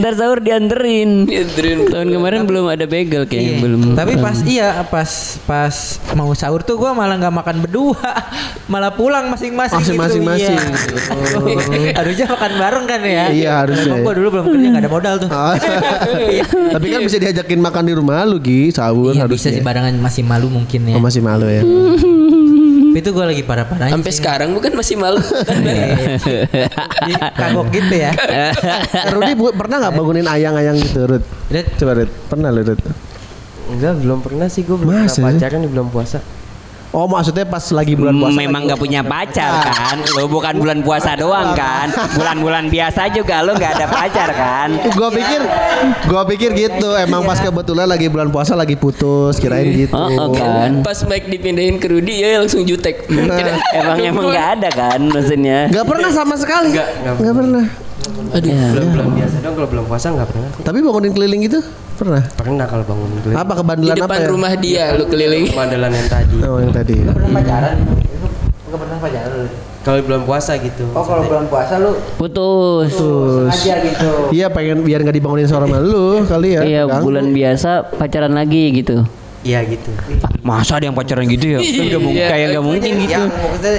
Ntar 0.00 0.12
sahur 0.16 0.38
dianterin. 0.40 1.28
Dianterin. 1.28 1.78
Tahun 1.92 2.08
kemarin 2.08 2.40
belum 2.48 2.72
ada 2.72 2.88
bagel 2.88 3.28
kayaknya 3.28 3.52
Iya. 3.52 3.60
belum. 3.60 3.80
Tapi 3.92 4.12
pas 4.16 4.38
iya 4.48 4.68
pas 4.88 5.10
pas 5.44 5.76
mau 6.16 6.32
sahur 6.32 6.64
tuh 6.64 6.80
gua 6.80 6.96
malah 6.96 7.20
nggak 7.20 7.34
makan 7.36 7.56
berdua, 7.68 8.00
malah 8.66 8.90
pulang 8.90 9.28
masing-masing. 9.28 9.76
Masing- 9.76 9.94
gitu. 9.94 10.02
masing-masing. 10.02 10.56
Iya. 10.56 11.92
Harusnya 11.94 12.26
makan 12.26 12.52
bareng 12.56 12.84
kan 12.84 13.00
ya. 13.00 13.24
Iya, 13.30 13.52
harusnya. 13.62 13.86
Emang 13.88 14.02
gua 14.02 14.14
dulu 14.14 14.28
belum 14.32 14.44
kerja 14.48 14.66
nggak 14.68 14.82
ada 14.82 14.90
modal 14.90 15.14
tuh. 15.20 15.28
Ah. 15.30 15.54
Tapi 16.74 16.86
kan 16.88 17.00
bisa 17.00 17.16
diajakin 17.16 17.60
makan 17.60 17.82
di 17.84 17.94
rumah 17.94 18.24
lu 18.24 18.36
Gi, 18.38 18.70
sahur 18.70 19.12
Iya 19.12 19.24
harusnya. 19.24 19.52
bisa 19.52 19.56
sih 19.56 19.62
barengan 19.62 19.94
masih 19.96 20.22
malu 20.22 20.48
mungkin 20.48 20.80
ya. 20.84 20.94
Oh, 20.94 21.02
masih 21.02 21.20
malu 21.20 21.46
ya. 21.46 21.62
Tapi 21.62 22.98
itu 22.98 23.12
gua 23.12 23.28
lagi 23.28 23.44
parah-parahnya. 23.44 23.92
Sampai 23.92 24.08
sih. 24.08 24.18
sekarang 24.18 24.48
bukan 24.50 24.72
masih 24.72 24.96
malu. 24.96 25.20
Jadi 26.26 27.14
Kagok 27.36 27.68
gitu 27.68 27.94
ya. 27.94 28.10
Rudi 29.12 29.32
bu- 29.34 29.52
pernah 29.52 29.76
nggak 29.78 29.92
bangunin 29.92 30.24
ayang-ayang 30.24 30.76
gitu, 30.76 31.04
Rud? 31.04 31.20
Rud. 31.46 31.66
Coba 31.76 31.92
Rud, 31.94 32.10
pernah 32.26 32.48
lu 32.48 32.64
Rud? 32.64 32.80
Enggak, 33.66 33.92
belum 34.00 34.18
pernah 34.22 34.46
sih 34.46 34.62
gue 34.62 34.74
belum 34.74 34.94
Masa 34.96 35.20
pernah 35.20 35.36
pacaran 35.36 35.60
di 35.60 35.68
bulan 35.68 35.88
puasa. 35.90 36.18
Oh 36.94 37.06
maksudnya 37.10 37.42
pas 37.42 37.62
lagi 37.74 37.98
bulan 37.98 38.14
puasa. 38.14 38.36
Memang 38.38 38.62
lagi- 38.62 38.66
nggak 38.70 38.80
punya 38.80 39.00
pacar 39.02 39.52
kan? 39.66 39.96
Lo 40.14 40.30
bukan 40.30 40.54
bulan 40.58 40.78
puasa 40.86 41.18
doang 41.18 41.52
kan? 41.52 41.90
Bulan-bulan 42.14 42.70
biasa 42.70 43.10
juga 43.10 43.42
lo 43.42 43.58
nggak 43.58 43.72
ada 43.80 43.86
pacar 43.90 44.28
kan? 44.32 44.68
Gua 44.94 45.10
pikir, 45.10 45.40
gua 46.06 46.22
pikir 46.24 46.50
gitu. 46.54 46.94
Emang 46.96 47.26
pas 47.26 47.42
kebetulan 47.42 47.86
lagi 47.90 48.06
bulan 48.06 48.30
puasa 48.30 48.54
lagi 48.54 48.78
putus, 48.78 49.36
kirain 49.42 49.66
gitu. 49.74 49.94
Oh, 49.96 50.08
oh, 50.08 50.28
kan? 50.32 50.80
Pas 50.86 50.98
Mike 51.04 51.26
dipindahin 51.28 51.76
ke 51.82 51.86
Rudy 51.90 52.22
ya 52.22 52.40
langsung 52.40 52.62
jutek. 52.62 53.06
Nah. 53.10 53.38
Emang 53.78 53.98
emang 54.00 54.24
nggak 54.32 54.48
ada 54.58 54.68
kan 54.72 55.00
maksudnya? 55.12 55.68
Gak 55.68 55.84
pernah 55.84 56.10
sama 56.10 56.34
sekali. 56.38 56.72
Nggak, 56.72 56.88
nggak 57.02 57.14
Nggak 57.20 57.34
pernah. 57.36 57.85
Aduh. 58.06 58.48
Ya. 58.48 58.66
belum 58.70 58.88
belum 58.92 59.08
biasa 59.14 59.36
dong 59.40 59.54
kalau 59.54 59.68
belum 59.68 59.84
puasa 59.84 60.06
nggak 60.10 60.28
pernah 60.28 60.48
sih. 60.50 60.62
Tapi 60.62 60.78
bangunin 60.80 61.12
keliling 61.12 61.40
gitu 61.44 61.58
pernah. 61.96 62.22
Pernah 62.30 62.64
kalau 62.64 62.84
bangun 62.84 63.08
dulu. 63.16 63.32
Apa 63.32 63.52
Di 63.52 63.58
kebandelan 63.58 63.96
apa 63.96 64.04
depan 64.06 64.18
ya? 64.18 64.28
rumah 64.28 64.52
dia 64.54 64.84
lu 64.92 65.04
keliling. 65.06 65.44
Mandalan 65.52 65.90
yang 65.90 66.08
tadi. 66.08 66.36
Oh 66.42 66.58
yang 66.58 66.70
tadi. 66.70 66.94
pernah 67.02 67.30
pacaran? 67.32 67.76
Enggak 68.66 68.78
pernah 68.78 68.98
pacaran 68.98 69.32
lu. 69.32 69.48
Kalau 69.78 70.02
belum 70.02 70.22
puasa 70.24 70.52
gitu. 70.56 70.82
Oh, 70.90 71.02
kalau 71.02 71.22
bulan 71.24 71.46
puasa 71.46 71.78
lu 71.78 71.94
Putus. 72.16 72.90
Terus. 72.90 73.50
aja 73.52 73.74
gitu. 73.80 74.10
Iya 74.30 74.46
pengen 74.48 74.82
biar 74.82 74.98
nggak 75.00 75.14
dibangunin 75.14 75.46
seorang 75.46 75.68
sama 75.68 75.78
lu 75.80 76.26
kali 76.26 76.48
ya. 76.52 76.62
Iya 76.62 76.82
Ganggu. 76.84 77.04
bulan 77.04 77.26
biasa 77.30 77.70
pacaran 77.92 78.32
lagi 78.32 78.74
gitu. 78.74 79.06
Iya 79.40 79.62
gitu. 79.64 79.94
Masa 80.42 80.76
ada 80.76 80.84
yang 80.84 80.94
pacaran 80.94 81.22
gitu 81.24 81.46
ya? 81.48 81.58
Kan 81.60 81.84
nggak 81.86 82.02
mungkin, 82.02 82.18
Iya. 82.18 82.28
kayak 82.28 82.46
nggak 82.50 82.66
mungkin 82.66 82.92
gitu. 82.98 83.14
Ya 83.14 83.22
maksudnya 83.22 83.74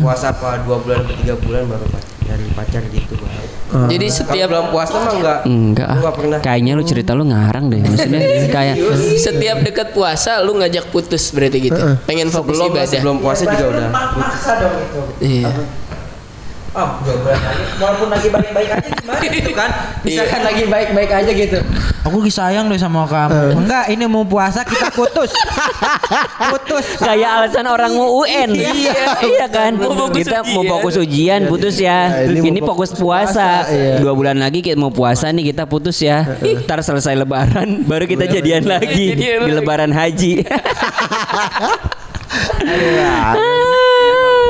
puasa 0.00 0.26
apa 0.30 0.64
dua 0.64 0.76
bulan 0.78 1.04
atau 1.04 1.14
tiga 1.14 1.34
bulan 1.36 1.62
baru 1.68 1.84
pac- 1.86 2.10
dari 2.22 2.46
pacar 2.50 2.82
gitu 2.88 3.12
baru. 3.72 3.88
Jadi 3.88 4.06
setiap 4.06 4.46
belum 4.46 4.66
puasa 4.68 4.94
mah 4.94 5.12
enggak. 5.12 5.38
Enggak 5.44 5.88
ah. 5.88 5.98
Gua 5.98 6.12
pernah. 6.12 6.38
Kayaknya 6.38 6.72
lu 6.76 6.84
cerita 6.84 7.10
lu 7.12 7.24
ngarang 7.24 7.64
deh. 7.66 7.80
Maksudnya 7.80 8.20
kayak 8.56 8.76
setiap 9.16 9.56
dekat 9.60 9.88
puasa 9.90 10.38
lu 10.38 10.52
ngajak 10.54 10.92
putus 10.92 11.32
berarti 11.32 11.58
gitu. 11.66 11.80
Pengen 12.04 12.28
fokus 12.28 12.54
Sebelum 12.54 12.70
ibadah. 12.70 12.88
sebelum 12.92 13.16
puasa 13.18 13.42
juga 13.48 13.64
udah. 13.66 13.88
Maksa 13.90 14.52
dong 14.60 14.74
itu. 14.76 15.00
Iya. 15.18 15.50
Ah, 16.72 16.96
dua 17.04 17.20
bulan 17.20 17.36
lagi. 17.36 17.64
Walaupun 17.76 18.08
lagi 18.08 18.28
baik-baik 18.32 18.68
aja 18.72 18.88
gimana 18.96 19.20
gitu 19.28 19.52
kan? 19.52 19.68
Misalkan 20.00 20.40
Iya. 20.40 20.48
lagi 20.48 20.62
baik-baik 20.72 21.10
aja 21.12 21.30
gitu. 21.36 21.58
Aku 22.08 22.24
lagi 22.24 22.32
sayang 22.32 22.72
deh 22.72 22.80
sama 22.80 23.04
kamu. 23.04 23.60
Enggak, 23.60 23.92
ini 23.92 24.08
mau 24.08 24.24
puasa 24.24 24.64
kita 24.64 24.88
putus. 24.88 25.36
putus. 26.56 26.96
kayak 26.96 27.44
alasan 27.44 27.68
orang 27.68 27.92
mau 27.92 28.24
UN. 28.24 28.56
Iya, 28.56 29.20
iya 29.20 29.46
kan. 29.52 29.76
Mau 29.76 30.08
fokus 30.08 30.24
kita 30.24 30.48
mau 30.48 30.64
ujian. 30.64 30.72
fokus 30.72 30.94
ujian 30.96 31.40
putus 31.44 31.76
ya. 31.76 32.08
Nah, 32.08 32.32
ini 32.32 32.40
ini, 32.40 32.60
mau 32.64 32.72
fokus 32.72 32.96
fokus 32.96 33.04
puasa. 33.04 33.68
puasa, 33.68 33.76
iya. 33.76 34.00
Dua 34.00 34.16
bulan 34.16 34.40
lagi 34.40 34.64
kita 34.64 34.80
mau 34.80 34.88
puasa 34.88 35.28
nih 35.28 35.52
kita 35.52 35.68
putus 35.68 36.00
ya. 36.00 36.24
Ntar 36.64 36.80
selesai 36.80 37.20
lebaran 37.20 37.84
baru 37.84 38.08
kita 38.08 38.24
jadian 38.24 38.64
lagi 38.64 39.12
di 39.12 39.52
lebaran 39.52 39.92
haji. 39.92 40.40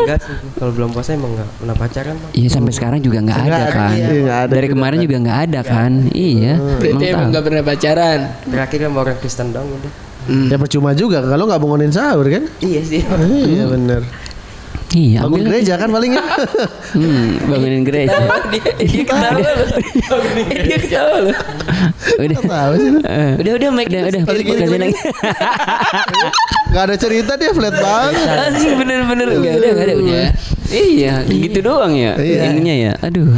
Enggak 0.03 0.19
sih. 0.27 0.37
Kalau 0.59 0.73
belum 0.75 0.91
puasa 0.91 1.11
emang 1.15 1.31
enggak 1.39 1.49
pernah 1.57 1.77
pacaran 1.79 2.15
mah. 2.19 2.31
Iya 2.35 2.49
sampai 2.51 2.73
sekarang 2.75 3.01
juga 3.01 3.19
nggak 3.23 3.39
Nggak 3.39 3.63
ada 3.63 3.67
kan. 3.71 3.91
iya, 3.95 4.35
ada 4.45 4.53
Dari 4.53 4.67
kemarin 4.69 4.99
juga 5.01 5.17
nggak 5.23 5.39
ada 5.49 5.61
kan. 5.63 5.93
Iya. 6.11 6.53
Berarti 6.59 6.87
emang 6.87 7.03
emang 7.03 7.27
tahu. 7.27 7.35
gak 7.35 7.45
pernah 7.47 7.63
pacaran. 7.63 8.21
Terakhir 8.51 8.79
sama 8.83 8.99
orang 9.01 9.17
Kristen 9.23 9.49
dong 9.51 9.69
udah. 9.71 9.93
Ya 10.23 10.55
percuma 10.55 10.91
juga 10.95 11.19
kalau 11.19 11.45
nggak 11.51 11.59
bangunin 11.59 11.91
sahur 11.91 12.27
kan? 12.31 12.45
Iya 12.63 12.81
sih. 12.87 13.03
Iya 13.03 13.65
bener. 13.67 14.03
Iya, 14.93 15.25
Bangun 15.25 15.41
ambil. 15.41 15.49
gereja 15.49 15.75
kan 15.77 15.89
paling 15.89 16.13
ya. 16.13 16.25
Hmm, 16.93 17.41
bangunin 17.49 17.81
gereja. 17.83 18.13
dia, 18.53 18.61
dia 18.77 19.01
ketawa 19.01 19.41
lu. 19.41 19.65
dia 20.45 20.77
ketawa 20.77 21.17
lu. 21.25 21.33
Udah. 22.21 22.39
Tahu 22.45 22.73
sih. 22.77 22.91
Eh, 23.01 23.33
Udah 23.41 23.53
udah 23.57 23.69
Mike 23.73 23.89
Udah, 23.89 24.03
udah, 24.05 24.23
Balik 24.29 24.45
gini, 24.45 24.53
kasih 24.55 24.69
balik 24.69 24.81
lagi. 24.85 25.01
Gak 26.69 26.83
ada 26.85 26.97
cerita 26.97 27.33
dia 27.37 27.51
flat 27.53 27.73
banget. 27.73 28.37
Anjing 28.53 28.73
bener-bener 28.77 29.29
Gak 29.33 29.55
ada 29.57 29.69
gak 29.73 29.87
ada 29.89 29.95
udah. 29.97 30.27
Iya, 30.69 31.15
gitu 31.25 31.59
doang 31.61 31.93
ya. 31.93 32.13
Iya. 32.17 32.41
Ininya 32.49 32.75
ya. 32.77 32.93
Aduh, 33.01 33.33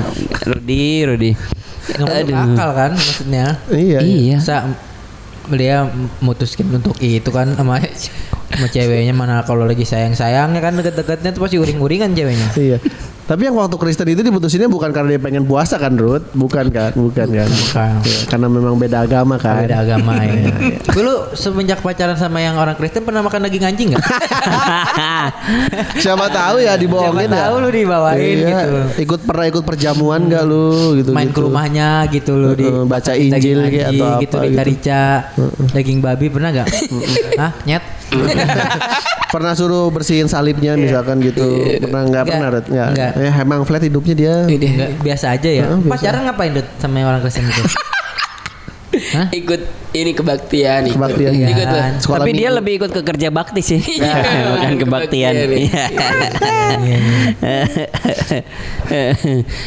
Rudi, 0.45 1.07
Rudi. 1.07 1.31
Nggak 1.85 2.07
masuk 2.27 2.35
akal 2.35 2.71
kan 2.75 2.91
maksudnya. 2.91 3.47
Iya. 3.69 3.99
Iya. 4.03 4.39
Dia 5.53 5.85
mutuskin 6.25 6.73
untuk 6.73 6.97
itu 7.05 7.29
kan 7.29 7.53
sama 7.53 7.83
sama 8.55 8.67
ceweknya 8.71 9.13
mana 9.13 9.43
kalau 9.45 9.69
lagi 9.69 9.85
sayang-sayangnya 9.85 10.61
kan 10.63 10.73
deket-deketnya 10.79 11.31
tuh 11.35 11.43
pasti 11.45 11.57
uring-uringan 11.61 12.17
ceweknya. 12.17 12.49
Iya. 12.57 12.79
Tapi 13.25 13.41
yang 13.43 13.55
waktu 13.55 13.75
Kristen 13.75 14.07
itu 14.07 14.21
diputusinnya 14.21 14.67
bukan 14.67 14.91
karena 14.91 15.11
dia 15.11 15.19
pengen 15.19 15.43
puasa 15.43 15.75
kan, 15.75 15.91
Ruth? 15.95 16.23
Bukan 16.31 16.69
kan? 16.69 16.91
Bukan 16.93 17.27
kan? 17.27 17.49
Bukan. 17.49 17.91
Iya, 18.01 18.19
karena 18.27 18.47
memang 18.47 18.75
beda 18.75 19.03
agama 19.03 19.35
kan. 19.37 19.65
Beda 19.65 19.81
agama 19.81 20.13
ya. 20.23 20.51
Dulu 20.87 21.33
semenjak 21.33 21.81
pacaran 21.81 22.15
sama 22.15 22.39
yang 22.39 22.55
orang 22.55 22.75
Kristen 22.75 23.01
pernah 23.01 23.21
makan 23.21 23.43
daging 23.43 23.65
anjing 23.65 23.87
nggak? 23.91 24.03
Siapa 25.99 26.25
tahu 26.29 26.57
ya 26.61 26.73
dibohongin 26.75 27.25
Siapa 27.25 27.33
ya. 27.33 27.41
tahu 27.43 27.55
lu 27.59 27.69
dibawain 27.71 28.35
Iya. 28.37 28.45
gitu. 28.45 28.77
Ikut 29.03 29.21
pernah 29.23 29.45
ikut 29.47 29.63
perjamuan 29.63 30.21
gak 30.27 30.43
lu 30.45 30.95
gitu 30.95 31.11
Main 31.11 31.31
ke 31.31 31.39
rumahnya 31.41 32.05
gitu 32.09 32.33
loh 32.35 32.53
di 32.53 32.67
baca 32.85 33.13
Injil 33.15 33.59
anjing 33.63 33.83
atau 33.83 34.09
gitu 34.21 34.35
apa 34.37 34.43
di 34.43 34.49
gitu. 34.51 34.59
Karica 34.59 35.03
daging 35.73 35.99
babi 36.01 36.27
pernah 36.29 36.49
nggak? 36.53 36.67
Hah 37.37 37.51
nyet? 37.65 37.83
pernah 39.35 39.53
suruh 39.57 39.91
bersihin 39.91 40.31
salibnya 40.31 40.79
misalkan 40.79 41.19
gitu. 41.19 41.79
Pernah 41.83 42.03
nggak 42.07 42.25
pernah 42.29 42.49
Ruth? 42.55 42.69
Nggak. 42.71 42.91
Ya 42.95 43.31
emang 43.43 43.67
flat 43.67 43.83
hidupnya 43.83 44.15
dia. 44.15 44.35
Biasa 45.03 45.35
aja 45.35 45.51
ya. 45.51 45.65
Biasa. 45.75 45.91
Pacaran 45.91 46.21
ngapain 46.31 46.53
Dut 46.55 46.67
sama 46.79 47.03
orang 47.03 47.21
Kristen 47.23 47.47
itu? 47.47 47.63
Hah? 49.13 49.29
Ikut 49.35 49.61
ini 49.95 50.11
kebaktian 50.17 50.89
ikut. 50.89 50.97
Kebaktian. 50.97 51.33
Ikut 51.35 51.69
lah. 51.69 51.83
Kan. 51.91 51.93
Sekolah 52.01 52.25
Tapi 52.25 52.33
dia 52.33 52.49
minggu. 52.49 52.59
lebih 52.59 52.73
ikut 52.81 52.91
ke 52.95 53.03
kerja 53.05 53.29
bakti 53.29 53.61
sih. 53.61 53.81
Iya. 54.01 54.15
Bukan 54.57 54.75
kebaktian. 54.87 55.33
Kebaktian, 55.35 55.61
Iya. 55.65 55.85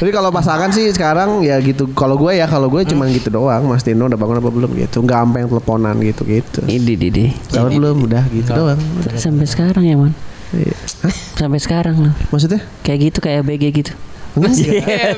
Tapi 0.01 0.09
kalau 0.11 0.29
pasangan 0.33 0.69
sih 0.73 0.89
sekarang 0.91 1.45
ya 1.45 1.59
gitu. 1.61 1.91
Kalau 1.93 2.17
gue 2.17 2.35
ya 2.35 2.47
kalau 2.49 2.67
gue 2.71 2.83
cuma 2.87 3.05
gitu 3.07 3.29
doang. 3.29 3.67
Mas 3.67 3.83
Tino 3.85 4.07
udah 4.07 4.19
bangun 4.19 4.41
apa 4.41 4.49
belum 4.49 4.71
gitu. 4.75 5.03
Nggak 5.03 5.17
sampai 5.21 5.39
yang 5.45 5.49
teleponan 5.51 5.95
gitu 6.01 6.21
gitu. 6.27 6.59
Ini 6.65 6.93
Didi. 6.97 7.25
Sahur 7.51 7.71
belum 7.71 8.07
udah 8.07 8.23
gitu 8.33 8.49
doang. 8.51 8.79
Sampai 9.15 9.45
sekarang 9.47 9.83
ya, 9.85 9.95
Man. 9.95 10.13
Iya. 10.55 10.75
Hah? 11.03 11.13
Sampai 11.35 11.59
sekarang 11.59 11.95
loh. 11.99 12.13
Maksudnya? 12.31 12.63
Kayak 12.81 12.99
gitu 13.11 13.19
kayak 13.19 13.43
BG 13.43 13.63
gitu. 13.83 13.93
Enggak. 14.37 15.17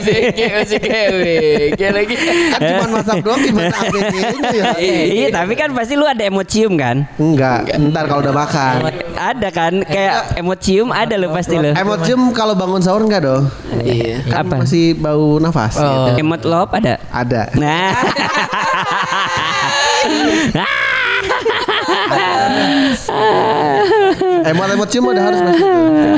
Masih 0.63 0.79
kewek. 0.79 1.75
Kayak 1.75 1.93
lagi. 1.93 2.15
kan 2.15 2.59
cuma 2.63 2.85
masak 2.99 3.17
doang 3.23 3.41
gimana 3.43 3.75
ABG-nya 3.75 4.49
ya? 4.55 4.65
Iya, 4.79 5.27
tapi 5.35 5.53
kan 5.59 5.69
pasti 5.75 5.93
lu 5.99 6.05
ada 6.07 6.23
emocium 6.23 6.73
kan? 6.79 7.03
Enggak, 7.19 7.67
ntar 7.91 8.07
kalau 8.07 8.21
udah 8.23 8.35
makan. 8.35 8.73
Ada 9.19 9.49
kan 9.51 9.73
kayak 9.83 10.39
emocium 10.39 10.89
ada 10.95 11.15
lo 11.19 11.29
pasti 11.35 11.55
lo. 11.59 11.75
Emocium 11.75 12.31
kalau 12.31 12.55
bangun 12.55 12.81
sahur 12.81 13.03
enggak 13.03 13.27
dong? 13.27 13.43
Iya. 13.83 14.23
Kan 14.27 14.47
Apa? 14.47 14.55
masih 14.63 14.95
bau 14.95 15.39
nafas. 15.43 15.75
Oh. 15.79 16.11
Emot 16.15 16.43
love 16.43 16.71
ada. 16.75 16.99
Ada. 17.11 17.51
Nah. 17.55 17.95
Emot 24.45 24.69
emot 24.69 24.87
cium 24.89 25.05
udah 25.07 25.23
harus 25.23 25.39
masuk. 25.39 25.67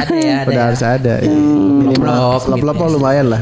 Ada 0.02 0.16
ya, 0.16 0.36
ada 0.38 0.48
Udah 0.48 0.54
ya. 0.54 0.64
harus 0.72 0.82
ada. 0.84 1.14
ya. 1.20 1.32
Minimal 1.32 2.16
Lop-lop 2.42 2.62
lop 2.62 2.64
lop 2.64 2.78
ya. 2.78 2.88
lumayan 2.90 3.26
lah. 3.28 3.42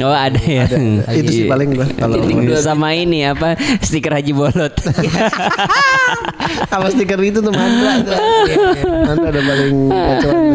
Oh 0.00 0.10
ada 0.10 0.40
ya. 0.40 0.66
Itu 1.12 1.30
sih 1.30 1.44
paling 1.46 1.76
gua 1.76 1.86
kalau 1.94 2.16
sama 2.58 2.90
ini 2.92 3.22
apa 3.24 3.54
stiker 3.78 4.10
Haji 4.10 4.32
Bolot. 4.32 4.72
sama 6.72 6.88
stiker 6.88 7.20
itu 7.20 7.38
tuh 7.38 7.52
Mandra. 7.52 8.02
tuh. 8.02 8.16
Mandra 9.04 9.28
udah 9.30 9.44
paling 9.44 9.74
kacauan. 9.92 10.52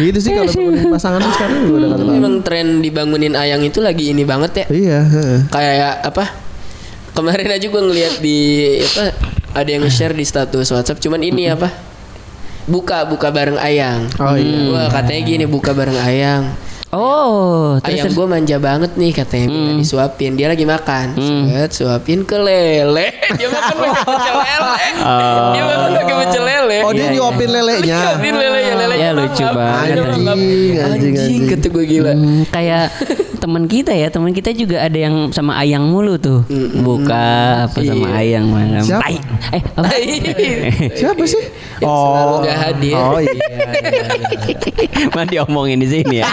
Gitu 0.00 0.18
sih 0.22 0.30
kalau 0.32 0.48
bangunin 0.48 0.86
pasangan 0.94 1.20
tuh 1.20 1.32
sekarang 1.34 1.56
juga 1.66 1.76
udah 1.76 1.88
kata 1.92 2.02
Memang 2.08 2.34
tren 2.42 2.66
dibangunin 2.80 3.34
ayang 3.34 3.60
itu 3.62 3.78
lagi 3.82 4.14
ini 4.14 4.22
banget 4.24 4.64
ya. 4.64 4.66
Iya, 4.70 4.98
heeh. 5.04 5.38
Kayak 5.50 5.94
apa? 6.06 6.24
Kemarin 7.10 7.50
aja 7.50 7.66
gue 7.66 7.82
ngeliat 7.82 8.14
di 8.22 8.38
apa 8.80 9.04
ada 9.50 9.70
yang 9.70 9.86
share 9.90 10.14
di 10.14 10.22
status 10.22 10.70
WhatsApp 10.70 11.02
cuman 11.02 11.20
ini 11.26 11.50
apa? 11.50 11.70
Buka 12.70 13.02
buka 13.08 13.34
bareng 13.34 13.58
ayang. 13.58 14.06
Oh 14.22 14.38
iya. 14.38 14.70
Wah 14.70 14.88
katanya 14.92 15.22
gini 15.26 15.44
buka 15.48 15.74
bareng 15.74 15.98
ayang. 15.98 16.54
Oh, 16.90 17.78
terus 17.78 18.02
Ayang 18.02 18.18
gue 18.18 18.26
manja 18.26 18.56
banget 18.58 18.98
nih 18.98 19.14
katanya 19.14 19.46
minta 19.46 19.72
disuapin 19.78 20.34
Dia 20.34 20.50
lagi 20.50 20.66
makan 20.66 21.14
Set, 21.14 21.70
Suapin 21.70 22.26
ke 22.26 22.34
lele 22.34 23.14
Dia 23.38 23.46
makan 23.46 23.74
pakai 23.78 23.94
pecel 24.10 24.34
lele 24.34 24.74
Dia 25.54 25.62
makan 25.62 25.90
pakai 25.94 26.14
pecel 26.18 26.42
lele 26.42 26.78
Oh 26.82 26.90
dia 26.90 26.98
Iya, 27.00 27.14
nyuapin 27.14 27.48
lelenya. 27.48 27.98
Suapin 28.02 28.34
lele 28.34 28.58
ya 28.60 28.74
lele 28.74 28.94
Ya, 28.98 29.10
lucu 29.14 29.44
banget. 29.46 29.96
Anjing, 30.02 30.74
anjing, 30.76 31.14
anjing. 31.14 31.42
kata 31.46 31.66
gue 31.68 31.84
gila 31.86 32.10
Hmm, 32.10 32.42
kayak 32.48 32.90
teman 33.40 33.64
kita 33.64 33.94
ya, 33.94 34.10
teman 34.10 34.34
kita 34.34 34.50
juga 34.50 34.82
ada 34.82 34.98
yang 34.98 35.30
sama 35.30 35.56
ayang 35.56 35.88
mulu 35.88 36.18
tuh. 36.18 36.44
Buka 36.76 37.24
apa 37.64 37.78
sama 37.80 38.12
ayang 38.12 38.44
malam. 38.46 38.84
Siapa? 38.84 39.00
Tai. 39.00 39.16
Eh, 39.56 39.62
apa? 39.72 39.88
Siapa 41.00 41.22
sih? 41.24 41.42
Yang 41.80 41.88
selalu 41.96 42.34
gak 42.44 42.58
hadir. 42.58 42.94
Oh 42.98 43.16
iya. 43.16 43.48
Mana 45.16 45.24
diomongin 45.24 45.80
di 45.80 45.88
sini 45.88 46.20
ya? 46.20 46.28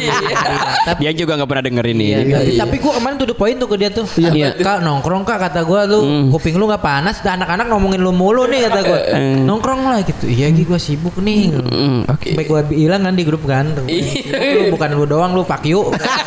Tapi 0.84 1.00
Dia 1.00 1.12
juga 1.14 1.36
nggak 1.36 1.48
pernah 1.48 1.64
dengerin 1.64 1.98
Iya, 1.98 2.18
ini. 2.18 2.32
tapi, 2.32 2.52
tapi 2.58 2.76
gua 2.78 2.94
kemarin 2.96 3.16
tuh 3.16 3.28
the 3.28 3.36
point 3.36 3.56
tuh 3.56 3.68
ke 3.68 3.76
dia 3.76 3.90
tuh. 3.90 4.06
Iya. 4.14 4.48
Kak 4.56 4.80
nongkrong 4.82 5.24
kak 5.24 5.40
kata 5.42 5.62
gua 5.62 5.84
lu 5.84 6.00
Hmm. 6.00 6.26
kuping 6.30 6.56
lu 6.56 6.66
nggak 6.66 6.80
panas, 6.80 7.20
dah 7.20 7.34
anak-anak 7.34 7.68
ngomongin 7.68 8.00
lu 8.00 8.12
mulu 8.12 8.46
nih 8.46 8.68
kata 8.68 8.80
gua. 8.82 9.00
Hmm. 9.10 9.44
nongkrong 9.44 9.82
lah 9.84 10.00
gitu. 10.02 10.26
Iya 10.26 10.48
Gi 10.50 10.64
gua 10.64 10.78
sibuk 10.78 11.16
nih. 11.18 11.52
Mm, 11.54 12.08
Oke. 12.08 12.34
Baik 12.34 12.48
gua 12.48 12.62
bilang 12.62 13.02
kan 13.02 13.14
di 13.14 13.24
grup 13.24 13.44
kan. 13.44 13.66
lu 13.78 14.64
bukan 14.70 14.90
lu 14.92 15.06
doang 15.06 15.32
lu 15.32 15.42
Pak 15.42 15.64
Yu. 15.64 15.82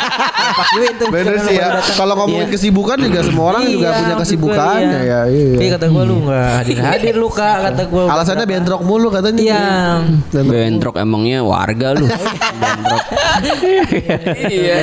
Pak 0.61 0.68
Yu 0.72 0.83
itu. 0.87 1.04
Bener 1.06 1.37
sih 1.40 1.54
ya. 1.54 1.78
Kalau 1.94 2.14
ngomongin 2.16 2.46
Iya. 2.46 2.52
kesibukan 2.52 2.96
juga 2.98 3.20
semua 3.22 3.44
orang 3.50 3.62
juga 3.66 3.87
Iya, 3.87 3.98
punya 3.98 4.14
kesibukannya 4.18 5.00
iya. 5.00 5.00
ya. 5.00 5.20
Iya. 5.26 5.56
Iya 5.56 5.68
kata 5.74 5.87
gua 5.88 6.02
lu 6.02 6.16
nggak 6.22 6.48
hadir-hadir 6.59 7.14
lu 7.14 7.28
kak 7.28 7.56
kata 7.66 7.83
gua. 7.87 8.02
Alasannya 8.09 8.44
bentrok 8.44 8.83
mulu 8.83 9.09
katanya. 9.09 9.40
Iya. 9.40 9.62
Bentrok. 10.30 10.50
Bentrok 10.50 10.94
emangnya 10.96 11.38
warga 11.40 11.88
lu. 11.94 12.06
Bentrok. 12.62 13.04
Iya. 14.50 14.74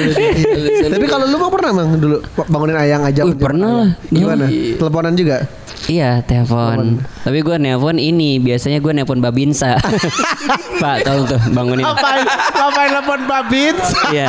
Tapi 0.87 1.05
kalau 1.05 1.25
lu 1.27 1.37
mah 1.39 1.51
pernah 1.51 1.71
bang 1.75 1.89
dulu 1.99 2.17
bangunin 2.47 2.77
ayang 2.79 3.03
aja. 3.03 3.21
Wih, 3.27 3.35
pernah 3.35 3.69
lah. 3.83 3.89
Gimana? 4.07 4.45
Teleponan 4.49 5.13
juga? 5.15 5.43
Iya, 5.88 6.19
telepon. 6.28 7.00
Tapi 7.23 7.39
gue 7.39 7.56
nelpon 7.56 7.95
ini 7.95 8.43
biasanya 8.43 8.84
gue 8.84 8.91
nelpon 8.91 9.23
Babinsa. 9.23 9.80
Pak, 10.84 11.08
tolong 11.08 11.23
tuh 11.26 11.39
bangunin. 11.56 11.88
Ngapain? 11.88 12.28
Ngapain 12.28 12.89
telepon 12.91 13.19
Babins? 13.23 13.84
Iya. 14.12 14.28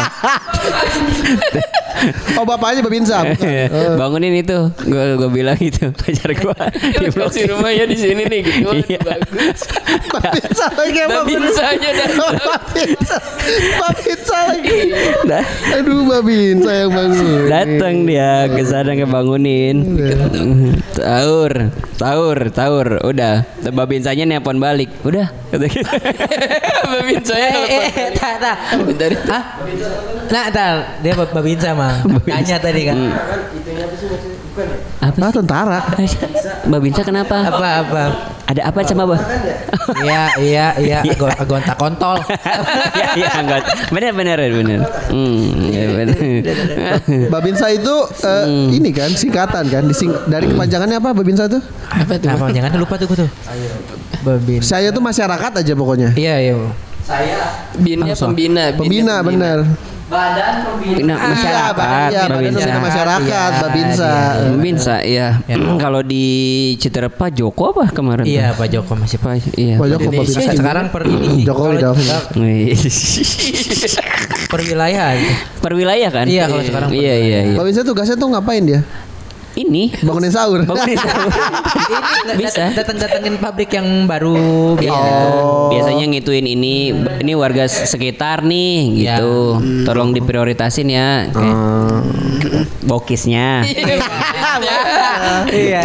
Oh 2.39 2.47
bapaknya 2.47 2.87
Babinsa. 2.87 3.27
bukan? 3.27 3.69
bangunin 4.01 4.39
itu. 4.39 4.71
Gue 4.87 5.19
gue 5.19 5.31
bilang 5.35 5.59
itu 5.59 5.91
pacar 5.91 6.31
gue 6.31 6.55
di 7.03 7.07
blok. 7.11 7.35
Kasih 7.35 7.51
rumahnya 7.51 7.85
di 7.91 7.97
sini 7.99 8.23
nih 8.23 8.41
gitu. 8.47 8.71
Iya. 8.87 9.01
Bagus. 9.03 9.59
Babinsa 10.15 10.67
lagi 10.79 10.95
yang 10.95 11.11
bangunin. 11.11 11.43
Babinsanya 11.43 11.91
dan 11.91 12.11
Babinsa. 12.15 13.17
Babinsa 13.83 14.39
lagi. 14.55 14.79
Aduh 15.75 16.07
Babinsa 16.07 16.71
yang 16.71 16.91
bangun. 16.95 17.51
Datang 17.51 17.95
dia 18.07 18.47
ke 18.47 18.63
sana 18.63 18.95
ngebangunin. 18.95 19.77
Sahur, 21.49 21.71
sahur, 21.97 22.39
sahur. 22.51 22.89
Udah, 23.03 23.45
Babinsanya 23.69 24.25
nelpon 24.25 24.57
balik. 24.57 24.93
Udah, 25.03 25.29
kata 25.49 25.67
gitu. 25.67 25.89
Babinsanya 26.93 27.49
Eh, 27.49 27.67
eh, 27.69 27.89
eh, 27.89 28.09
tak, 28.13 28.35
tak. 28.39 28.57
Bentar. 28.81 29.11
Hah? 29.27 29.43
Nah, 30.29 30.47
tak. 30.49 30.71
Dia 31.01 31.13
bab- 31.15 31.33
babinsa 31.33 31.73
mah. 31.73 32.05
Tanya 32.23 32.57
tadi 32.59 32.83
kan. 32.85 32.99
Apa? 34.99 35.19
Ah 35.23 35.33
tentara. 35.33 35.81
Babinsa 36.73 37.03
kenapa? 37.07 37.37
Apa 37.47 37.69
apa? 37.85 38.03
Ada 38.49 38.73
apa 38.73 38.79
sama 38.85 39.05
bah? 39.05 39.21
Iya, 40.05 40.23
iya, 40.41 40.67
iya. 40.81 40.99
Agon, 41.05 41.33
agonta 41.33 41.73
kontol. 41.77 42.17
Iya, 42.99 43.09
iya, 43.17 43.31
enggak. 43.41 43.63
Bener, 43.93 44.13
bener, 44.13 44.37
bener. 44.41 44.81
Hmm, 45.09 45.69
iya, 45.69 45.85
bener. 45.97 46.19
Babinsa 47.33 47.73
itu 47.73 47.95
eh, 48.25 48.45
ini 48.73 48.91
kan 48.93 49.13
singkatan 49.13 49.65
kan 49.69 49.85
dising 49.89 50.13
dari 50.29 50.49
kepanjangannya 50.49 50.97
apa 51.01 51.11
Babinsa 51.17 51.49
itu? 51.49 51.61
Apa 51.89 52.17
tuh? 52.21 52.29
Nah, 52.29 52.51
jangan 52.53 52.71
lupa 52.77 52.95
tuh 53.01 53.07
gua 53.09 53.19
tuh. 53.25 53.31
Babin. 54.25 54.61
Saya 54.61 54.93
tuh 54.93 55.01
masyarakat 55.01 55.53
aja 55.65 55.73
pokoknya. 55.77 56.13
Iya, 56.17 56.37
iya. 56.41 56.55
Binnya 57.79 58.15
pembina. 58.17 58.75
Pembina 58.77 59.15
bener. 60.09 60.55
Nah, 61.05 61.17
masyarakat, 61.21 62.09
Iya, 62.09 62.23
Badan 62.25 62.33
Babinsa. 62.33 62.59
Pembina 62.59 62.81
Masyarakat, 62.81 63.29
Iya, 63.29 63.61
Babinsa. 63.61 64.11
Babinsa, 64.49 64.95
iya. 65.05 65.29
Kalau 65.79 66.01
di 66.01 66.27
Citerapa 66.81 67.29
Joko 67.29 67.77
apa 67.77 67.93
kemarin? 67.93 68.25
Iya, 68.25 68.57
Pak 68.57 68.69
Joko 68.73 68.97
masih 68.97 69.21
Pak. 69.21 69.37
Pak. 69.37 69.53
Iya. 69.61 69.77
Pak 69.77 69.87
Joko 69.93 70.09
Babinsa. 70.09 70.41
Sekarang 70.57 70.87
per 70.89 71.03
ini. 71.07 71.45
Jokowi 71.45 71.77
dong. 71.77 71.97
Per 74.49 74.61
wilayah. 74.65 75.13
Per 75.61 75.73
wilayah 75.77 76.09
kan? 76.09 76.25
Iya, 76.25 76.49
kalau 76.49 76.65
sekarang 76.65 76.89
Iya, 76.89 77.15
iya, 77.21 77.39
iya. 77.53 77.57
Babinsa 77.57 77.85
tugasnya 77.85 78.17
tuh 78.17 78.33
ngapain 78.33 78.65
dia? 78.65 78.81
Ini 79.59 79.91
Bangunin 80.01 80.31
sahur. 80.31 80.63
Bangunin 80.63 80.95
sahur. 81.03 81.27
Bisa. 82.39 82.71
Datang-datangin 82.73 83.35
pabrik 83.37 83.75
yang 83.75 84.07
baru 84.07 84.79
Iya. 84.79 84.95
Oh. 84.95 85.69
Biasanya 85.69 86.05
ngituin 86.09 86.47
ini 86.47 86.95
ini 86.95 87.33
warga 87.35 87.67
sekitar 87.67 88.41
nih 88.41 89.03
Iya. 89.03 89.19
gitu. 89.19 89.59
Tolong 89.83 90.15
diprioritasin 90.15 90.89
ya. 90.89 91.27
Kayak 91.29 91.57
Oh. 91.59 92.01
bokisnya. 92.85 93.63
Iya, 95.49 95.81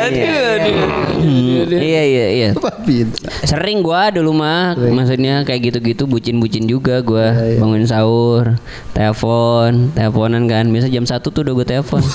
Hmm, 1.13 1.69
Iya 1.69 2.01
iya 2.03 2.25
iya. 2.31 2.49
Sering 3.43 3.79
gua 3.79 4.09
dulu 4.09 4.33
mah 4.33 4.73
maksudnya 4.75 5.43
kayak 5.43 5.71
gitu-gitu 5.71 6.03
bucin-bucin 6.05 6.65
juga 6.65 6.99
gua 6.99 7.31
Iya, 7.33 7.59
bangun 7.59 7.85
sahur, 7.85 8.57
telepon, 8.91 9.93
teleponan 9.93 10.45
kan. 10.45 10.67
Biasa 10.67 10.87
jam 10.89 11.05
satu 11.05 11.29
tuh 11.29 11.43
udah 11.43 11.53
gua 11.53 11.65
telepon. 11.65 12.01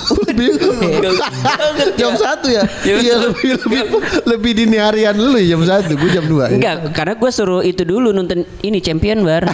jam 1.94 2.12
satu 2.14 2.46
ya? 2.48 2.62
Iya 2.82 3.14
lebih 3.20 3.48
lebih 3.60 3.80
lebih 4.24 4.52
dini 4.54 4.76
harian 4.76 5.14
lu 5.14 5.36
ya 5.36 5.54
jam 5.54 5.62
satu, 5.62 5.92
gue 5.94 6.10
jam 6.10 6.24
dua. 6.24 6.48
Enggak, 6.48 6.92
karena 6.92 7.14
gua 7.14 7.30
suruh 7.30 7.60
itu 7.60 7.82
dulu 7.82 8.10
nonton 8.10 8.42
ini 8.60 8.78
champion 8.78 9.22
bar. 9.22 9.44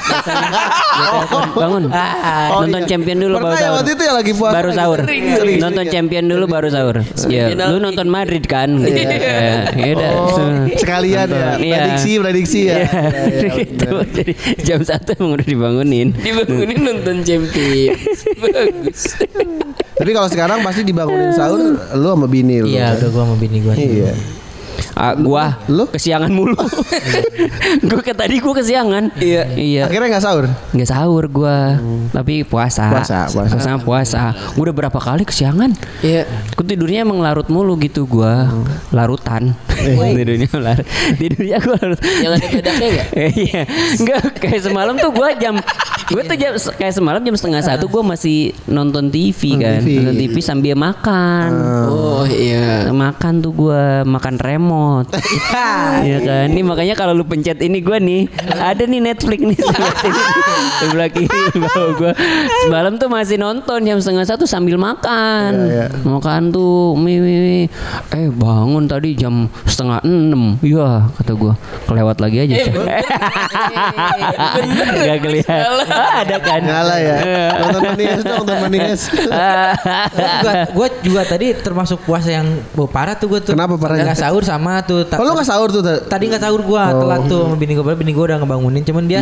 Bangun. 1.54 1.90
Oh, 1.90 2.62
nonton 2.62 2.82
iya. 2.82 2.88
champion 2.88 3.18
dulu 3.18 3.36
Pernah 3.38 3.46
baru 3.46 3.54
ya 3.54 3.62
sahur. 3.64 3.76
waktu 3.78 3.90
itu 3.90 4.02
ya 4.02 4.12
lagi 4.14 4.32
puasa 4.34 4.54
Baru 4.54 4.68
lagi. 4.70 4.78
sahur. 4.78 4.98
Sering, 5.04 5.24
sering, 5.34 5.56
nonton 5.58 5.74
sering 5.76 5.88
ya. 5.88 5.94
champion 5.94 6.24
dulu 6.26 6.44
baru 6.46 6.68
sahur. 6.70 6.96
Iya, 7.26 7.44
lu 7.68 7.78
nonton 7.78 8.06
Madrid 8.08 8.44
kan? 8.44 8.70
Ya, 8.84 9.70
ya 9.72 9.86
udah. 9.94 10.10
Oh, 10.14 10.38
sekalian 10.76 11.28
ya. 11.28 11.48
Iya. 11.56 11.76
Prediksi, 11.76 12.10
prediksi 12.18 12.60
ya. 12.64 12.76
Iya, 12.76 12.82
Iya, 12.84 13.24
iya, 13.24 13.48
gitu. 13.64 13.90
Jadi 14.14 14.32
jam 14.62 14.80
satu 14.82 15.08
emang 15.16 15.32
udah 15.36 15.46
dibangunin. 15.46 16.08
Dibangunin 16.14 16.78
nonton 16.80 17.16
Champions. 17.22 18.18
Bagus. 18.42 19.00
Tapi 19.94 20.10
kalau 20.10 20.28
sekarang 20.28 20.58
pasti 20.62 20.82
dibangunin 20.82 21.30
sahur 21.32 21.78
lu 21.92 22.08
sama 22.16 22.26
bini 22.30 22.64
lu. 22.64 22.68
Iya, 22.72 22.96
udah 22.96 23.08
gua 23.12 23.22
sama 23.28 23.36
bini 23.36 23.58
gua. 23.60 23.74
Iya. 23.76 24.12
Ah, 24.94 25.18
gua 25.18 25.58
Lu? 25.66 25.90
kesiangan 25.90 26.30
mulu. 26.30 26.54
gua 27.90 28.00
ke 28.00 28.14
tadi 28.14 28.38
gua 28.38 28.54
kesiangan. 28.62 29.10
Iya. 29.18 29.42
Iya. 29.58 29.82
Akhirnya 29.90 30.08
nggak 30.14 30.24
sahur. 30.24 30.44
Nggak 30.70 30.88
sahur 30.88 31.24
gua, 31.26 31.78
tapi 32.14 32.46
puasa. 32.46 32.94
Puasa, 32.94 33.26
puasa. 33.34 33.58
Sama 33.58 33.82
puasa. 33.82 34.32
Gua 34.54 34.70
udah 34.70 34.76
berapa 34.86 34.98
kali 34.98 35.26
kesiangan. 35.26 35.74
Iya. 36.00 36.30
Gua 36.54 36.64
tidurnya 36.64 37.02
emang 37.02 37.18
larut 37.18 37.50
mulu 37.50 37.74
gitu 37.82 38.06
gua. 38.06 38.46
Larutan. 38.94 39.58
tidurnya 40.16 40.48
larut. 40.54 40.86
Tidurnya 41.18 41.58
gua 41.58 41.76
larut. 41.82 42.00
Yang 42.00 42.32
ada 42.38 42.72
Iya. 43.34 43.62
Enggak 43.98 44.22
kayak 44.38 44.60
semalam 44.62 44.94
tuh 44.94 45.10
gua 45.10 45.34
jam 45.34 45.58
gue 46.04 46.20
tuh 46.20 46.36
jam 46.36 46.52
kayak 46.76 46.92
semalam 46.92 47.20
jam 47.24 47.32
setengah 47.32 47.64
satu 47.64 47.88
gua 47.88 48.04
masih 48.04 48.52
nonton 48.68 49.08
TV 49.08 49.56
kan. 49.56 49.80
TV. 49.80 50.04
Nonton 50.04 50.16
TV 50.20 50.36
sambil 50.44 50.76
makan. 50.76 51.48
Oh 51.88 52.28
iya. 52.28 52.92
Makan 52.92 53.40
tuh 53.40 53.52
gua 53.56 54.04
makan 54.04 54.36
remote. 54.84 55.08
Iya 56.04 56.18
kan. 56.20 56.46
Ini 56.52 56.60
makanya 56.66 56.94
kalau 56.98 57.16
lu 57.16 57.24
pencet 57.24 57.56
ini 57.64 57.80
gua 57.80 57.96
nih, 57.96 58.28
ada 58.60 58.84
nih 58.84 59.00
Netflix 59.00 59.40
nih 59.40 59.56
sebelah 59.56 59.94
sini. 59.96 60.20
sebelah 60.82 61.08
kiri 61.08 61.40
bawah 61.56 61.90
gua. 61.96 62.12
Semalam 62.66 62.92
tuh 63.00 63.08
masih 63.08 63.36
nonton 63.40 63.78
jam 63.86 63.96
setengah 64.02 64.26
satu 64.26 64.44
sambil 64.44 64.76
makan. 64.76 65.70
Iya, 65.70 65.86
iya. 65.88 66.04
Makan 66.04 66.52
tuh 66.52 66.98
mie, 66.98 67.22
mie, 67.22 67.40
mie. 67.40 67.64
Eh 68.12 68.28
bangun 68.28 68.84
tadi 68.84 69.16
jam 69.16 69.48
setengah 69.64 70.04
enam. 70.04 70.60
Iya 70.60 71.08
kata 71.16 71.32
gua. 71.38 71.54
Kelewat 71.88 72.18
lagi 72.20 72.36
aja. 72.44 72.54
Gak 75.04 75.18
kelihatan. 75.24 75.88
ada 75.94 76.36
kan. 76.42 76.60
Nyala 76.60 76.96
ya. 77.00 77.16
Nonton 77.64 77.82
Maninges 77.94 78.22
dong, 78.26 78.36
nonton 78.44 78.56
Maninges. 78.66 79.02
gua, 80.42 80.52
gua 80.74 80.88
juga 81.00 81.22
tadi 81.24 81.54
termasuk 81.56 82.02
puasa 82.04 82.34
yang 82.34 82.46
bau 82.76 82.90
parah 82.90 83.14
tuh 83.16 83.30
gua 83.30 83.40
tuh. 83.40 83.54
Kenapa 83.56 83.78
parahnya? 83.78 84.10
Nggak 84.10 84.20
sahur 84.20 84.42
sama 84.44 84.73
tuh. 84.80 85.04
Ta- 85.04 85.14
Oh, 85.14 85.22
lu 85.22 85.30
nggak 85.32 85.44
sahur 85.44 85.68
tuh? 85.68 85.78
Ta- 85.78 86.02
Tadi 86.08 86.26
nggak 86.26 86.40
sahur 86.40 86.60
gua, 86.60 86.90
telat 86.92 87.20
tuh 87.24 87.42
sama 87.44 87.54
bini 87.54 87.72
gua. 87.72 87.84
Padahal 87.84 88.00
Bini 88.00 88.10
gua 88.10 88.24
udah 88.26 88.38
ngebangunin, 88.38 88.82
cuman 88.82 89.04
dia 89.04 89.20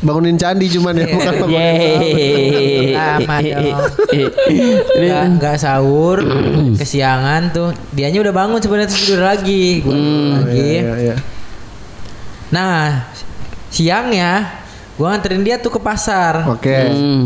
Bangunin 0.00 0.36
candi 0.36 0.66
cuman 0.68 0.92
ya, 0.94 1.06
bukan 1.08 1.32
bangunin 1.38 1.56
Yeay. 1.56 2.92
Lama 2.92 3.36
dong. 3.40 3.80
nggak 4.94 5.22
nggak 5.34 5.56
sahur, 5.56 6.18
kesiangan 6.74 7.42
tuh. 7.50 7.70
Dianya 7.90 8.20
udah 8.20 8.34
bangun 8.34 8.58
sebenarnya 8.58 8.90
tidur 8.90 9.20
lagi. 9.20 9.80
Gua 9.80 9.94
tidur 9.94 10.44
lagi. 10.44 10.68
Iya, 10.76 10.92
iya. 11.00 11.16
Nah, 12.50 13.08
siangnya 13.68 14.60
gua 14.94 15.10
nganterin 15.10 15.42
dia 15.42 15.56
tuh 15.56 15.70
ke 15.70 15.80
pasar, 15.80 16.46
Oke. 16.48 16.78
Hmm. 16.86 17.24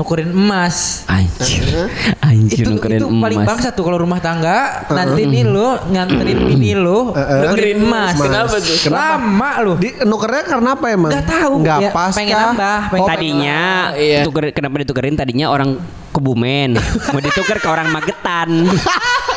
Nukerin 0.00 0.32
emas. 0.32 1.04
Anjir. 1.04 1.92
Anjir 2.18 2.64
itu 2.64 2.70
nukerin 2.72 2.98
itu 2.98 3.06
paling 3.06 3.38
emas. 3.38 3.48
bangsa 3.52 3.68
tuh 3.70 3.84
kalau 3.84 4.00
rumah 4.00 4.16
tangga 4.16 4.88
nanti 4.88 5.28
nih 5.28 5.44
lo 5.44 5.76
nganterin 5.84 6.40
bini 6.40 6.72
lo 6.72 7.12
nukerin 7.12 7.84
emas. 7.84 8.16
Kenapa 8.16 8.56
tuh? 8.56 8.76
Lama 8.88 9.50
lo. 9.60 9.72
Di 9.76 10.00
nukernya 10.00 10.42
karena 10.48 10.68
apa 10.72 10.86
emang? 10.88 11.12
Nggak 11.12 11.26
tahu. 11.28 11.52
Nggak 11.60 11.78
Ya, 11.80 11.90
pas 11.90 12.12
pengen 12.12 12.32
kah? 12.32 12.44
nambah, 12.48 12.78
pengen 12.88 13.04
Oh, 13.04 13.08
Tadinya 13.10 13.60
Iya. 13.92 14.20
tuker, 14.24 14.44
kenapa 14.50 14.80
ditukerin 14.80 15.14
tadinya 15.14 15.46
orang 15.46 15.76
Kebumen 16.10 16.74
mau 17.14 17.20
ditukar 17.20 17.60
ke 17.60 17.68
orang 17.68 17.92
Magetan. 17.92 18.48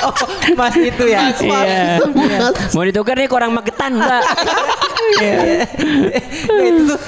Oh, 0.04 0.12
Mas 0.60 0.76
itu 0.76 1.08
ya. 1.08 1.32
Iya. 1.32 2.04
Mau 2.76 2.84
ditukar 2.84 3.16
nih 3.16 3.24
ke 3.24 3.36
orang 3.36 3.56
Magetan, 3.56 3.96
Mbak. 3.96 4.24
Nah, 6.44 6.66
itu 6.66 6.82
tuh 6.90 7.00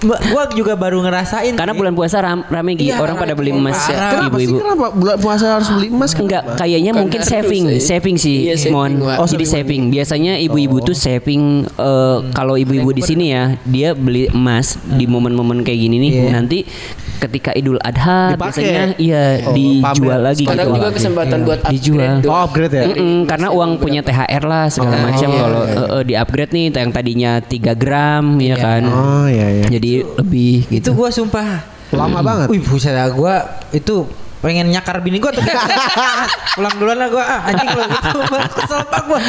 gua 0.00 0.46
juga 0.52 0.72
baru 0.74 1.02
ngerasain 1.02 1.54
Karena 1.54 1.74
sih. 1.74 1.78
bulan 1.78 1.94
puasa 1.94 2.16
ram, 2.18 2.46
rame 2.46 2.78
Gi. 2.78 2.90
Iya, 2.90 2.98
Orang 2.98 3.18
pada 3.18 3.34
beli 3.34 3.50
emas 3.50 3.74
ya, 3.84 4.14
sih 4.14 4.26
ibu-ibu. 4.26 4.56
kenapa 4.58 4.86
bulan 4.90 5.16
puasa 5.18 5.46
harus 5.58 5.68
beli 5.70 5.88
emas? 5.88 6.10
Enggak, 6.14 6.42
kayaknya 6.54 6.92
Bukan 6.94 7.02
mungkin 7.02 7.20
saving, 7.22 7.64
eh. 7.68 7.80
saving 7.82 8.16
sih, 8.16 8.36
Iya. 8.46 8.70
Wak. 8.70 9.18
Oh, 9.18 9.26
jadi 9.26 9.44
saving. 9.44 9.90
Biasanya 9.90 10.38
ibu-ibu 10.38 10.78
tuh 10.80 10.94
saving 10.94 11.66
eh, 11.66 12.18
kalau 12.30 12.54
ibu-ibu 12.54 12.90
di 12.90 13.02
sini 13.02 13.34
ya, 13.34 13.58
dia 13.64 13.92
beli 13.92 14.30
emas 14.30 14.78
di 14.78 15.04
momen-momen 15.04 15.62
kayak 15.62 15.78
gini 15.78 15.96
nih. 15.98 16.12
Iya. 16.14 16.30
Nanti 16.30 16.58
ketika 17.18 17.50
Idul 17.52 17.78
Adha 17.78 18.32
Dipakai. 18.32 18.62
biasanya 18.62 18.84
iya 18.96 19.24
Oh, 19.40 19.52
dijual 19.52 19.82
pamer. 19.84 20.18
lagi 20.24 20.44
Sekarang 20.44 20.66
gitu. 20.66 20.76
juga 20.76 20.88
kesempatan 20.90 21.38
buat 21.42 21.60
upgrade 21.60 21.74
Dijual. 21.76 22.14
Oh, 22.24 22.40
upgrade 22.40 22.72
ya? 22.72 22.84
Mm-mm, 22.86 23.16
karena 23.24 23.48
uang 23.50 23.70
punya 23.76 24.00
THR 24.00 24.42
lah 24.42 24.64
segala 24.66 24.94
Oh, 24.94 25.02
macam 25.04 25.28
iya, 25.28 25.40
kalau 25.40 25.62
iya. 25.62 25.74
eh, 25.74 25.88
eh, 25.90 26.02
di 26.04 26.14
upgrade 26.14 26.52
nih 26.52 26.64
yang 26.72 26.90
tadinya 26.90 27.32
3 27.40 27.72
gram 27.74 28.24
ya 28.38 28.56
kan. 28.56 28.82
Oh 28.84 29.26
iya 29.26 29.46
iya. 29.52 29.66
Jadi 29.68 29.92
lebih 30.16 30.54
Itu 30.64 30.72
gitu. 30.72 30.90
gua 30.94 31.08
sumpah 31.08 31.48
Lama 31.88 32.20
banget. 32.20 32.46
Wih 32.48 32.60
buset 32.60 32.92
dah 32.92 33.08
gua 33.08 33.34
itu 33.70 34.04
pengen 34.38 34.66
nyakar 34.68 34.98
bini 34.98 35.18
gua 35.18 35.30
tuh 35.30 35.42
pulang 36.54 36.74
duluan 36.76 36.94
lah 36.96 37.08
gua 37.08 37.22
ah, 37.22 37.40
anjing 37.44 37.68
lo 37.68 37.84
gitu 37.84 38.18
kesel 38.54 38.80
banget 38.86 39.04
gua 39.04 39.20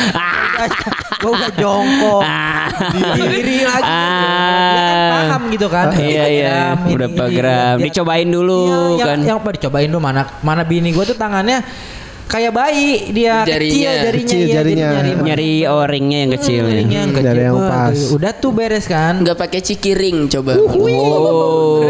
gua 1.22 1.32
udah 1.34 1.52
jongkok 1.54 2.22
diri 3.18 3.58
lagi 3.64 3.90
Dia 3.90 4.84
kan 4.86 5.10
paham 5.12 5.42
gitu 5.50 5.68
kan 5.68 5.86
Iya 5.92 6.24
iya, 6.28 6.58
Gram, 6.72 6.78
ini, 6.80 6.94
berapa 6.96 7.24
ini. 7.24 7.36
gram? 7.36 7.76
Dia- 7.76 7.86
Dicobain 7.86 8.30
dulu 8.30 8.62
Iya, 8.96 9.06
kan. 9.08 9.18
yang 9.20 9.38
apa 9.38 9.50
dicobain 9.52 9.88
dulu 9.88 10.00
mana 10.00 10.22
mana 10.40 10.62
bini 10.64 10.90
gua 10.90 11.04
tuh 11.04 11.16
tangannya 11.16 11.66
kayak 12.26 12.54
bayi 12.54 13.10
dia 13.10 13.42
Jarinya. 13.42 13.74
kecil 13.74 13.90
jarinya 14.06 14.30
Kecil 14.30 14.38
iya, 14.40 14.54
jarinya. 14.56 14.88
nyari, 14.94 15.12
Nyari 15.20 15.52
o-ringnya 15.66 16.18
yang 16.20 16.32
kecil 16.32 16.62
ya. 16.62 16.74
ringnya 16.78 17.00
yang 17.02 17.10
kecil 17.12 17.38
yang 17.42 17.58
pas. 17.58 17.98
udah 18.14 18.32
tuh 18.38 18.52
beres 18.54 18.86
kan 18.86 19.14
Enggak 19.18 19.38
pakai 19.40 19.60
cikiring 19.60 20.30
coba. 20.30 20.54
Oh. 20.54 21.82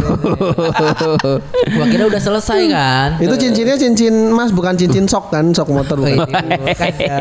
gua 1.74 1.86
kira 1.86 2.04
udah 2.04 2.18
selesai 2.18 2.60
kan 2.66 3.08
Itu 3.18 3.34
cincinnya 3.34 3.76
cincin 3.76 4.14
emas 4.28 4.50
bukan 4.50 4.74
cincin 4.74 5.04
sok 5.04 5.30
kan, 5.30 5.50
sok 5.50 5.68
motor 5.70 5.96
bukan. 5.96 6.26
bukan 6.60 6.92
ya. 6.96 7.18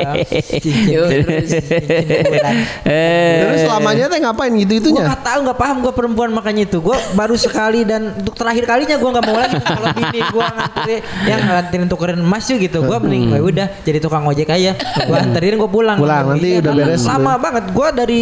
Cincin 0.54 0.86
Yo, 0.90 1.04
terus, 1.06 1.50
cincin 1.50 2.24
bulan. 2.24 2.56
Eh. 2.84 3.38
Terus 3.42 3.60
selamanya 3.64 4.06
teh 4.08 4.20
ngapain 4.20 4.52
gitu 4.56 4.74
itunya? 4.80 5.04
gak 5.06 5.24
tahu 5.24 5.40
nggak 5.44 5.58
paham 5.58 5.78
gue 5.80 5.94
perempuan 5.94 6.30
makanya 6.30 6.64
itu 6.64 6.80
gue 6.80 6.98
baru 7.14 7.36
sekali 7.36 7.84
dan 7.84 8.14
untuk 8.16 8.34
terakhir 8.34 8.64
kalinya 8.64 8.96
gue 8.96 9.10
nggak 9.10 9.26
mau 9.26 9.38
lagi 9.38 9.58
kalau 9.60 9.90
bini 9.92 10.20
gue 10.22 10.46
nganterin 10.46 11.00
yang 11.26 11.40
nganterin 11.42 11.88
tukerin 11.88 12.20
emas 12.20 12.44
tuh 12.44 12.58
gitu 12.58 12.78
gue 12.80 12.98
mending 12.98 13.24
"Ya 13.30 13.42
udah 13.42 13.68
jadi 13.82 13.98
tukang 14.00 14.24
ojek 14.24 14.48
aja 14.48 14.72
gue 14.76 15.18
anterin 15.18 15.56
gue 15.56 15.70
pulang 15.70 15.96
Pulang, 15.96 16.26
nanti 16.30 16.48
Iya, 16.50 16.60
udah 16.62 16.74
beres. 16.74 17.02
lama 17.04 17.34
banget 17.38 17.66
gue 17.70 17.88
dari 17.94 18.20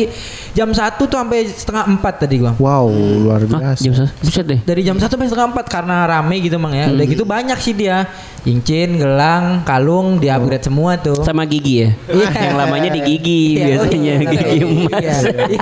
jam 0.51 0.69
satu 0.69 1.05
tuh 1.05 1.17
sampai 1.17 1.39
setengah 1.45 1.83
empat 1.89 2.13
tadi 2.19 2.35
gue 2.37 2.51
Wow, 2.57 2.87
luar 3.19 3.41
biasa. 3.43 3.81
jam 3.81 3.93
satu? 3.95 4.11
Buset 4.41 4.57
deh. 4.57 4.59
dari 4.65 4.81
jam 4.81 4.97
satu 4.97 5.13
sampai 5.13 5.29
setengah 5.29 5.49
empat 5.53 5.65
karena 5.69 6.09
rame 6.09 6.35
gitu 6.41 6.57
mang 6.57 6.73
ya 6.73 6.89
udah 6.89 7.05
gitu 7.05 7.23
banyak 7.23 7.57
sih 7.61 7.77
dia 7.77 8.09
cincin 8.41 8.97
gelang 8.97 9.61
kalung 9.61 10.17
di 10.17 10.33
upgrade 10.33 10.65
semua 10.65 10.97
tuh 10.97 11.21
Sama 11.21 11.45
gigi 11.45 11.85
ya? 11.85 11.89
yang 12.09 12.57
lamanya 12.57 12.89
di 12.89 13.01
gigi 13.05 13.61
Iya, 13.61 13.65
biasanya 13.77 14.13
iya, 14.17 14.25
gigi 14.25 14.57
emas. 14.65 14.97
Iya. 14.97 15.13
Soalnya, 15.21 15.59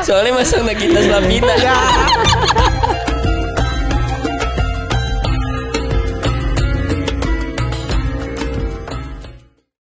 soalnya 0.00 0.32
masang 0.40 0.64
Nagita 0.64 1.00
Slavina. 1.04 1.54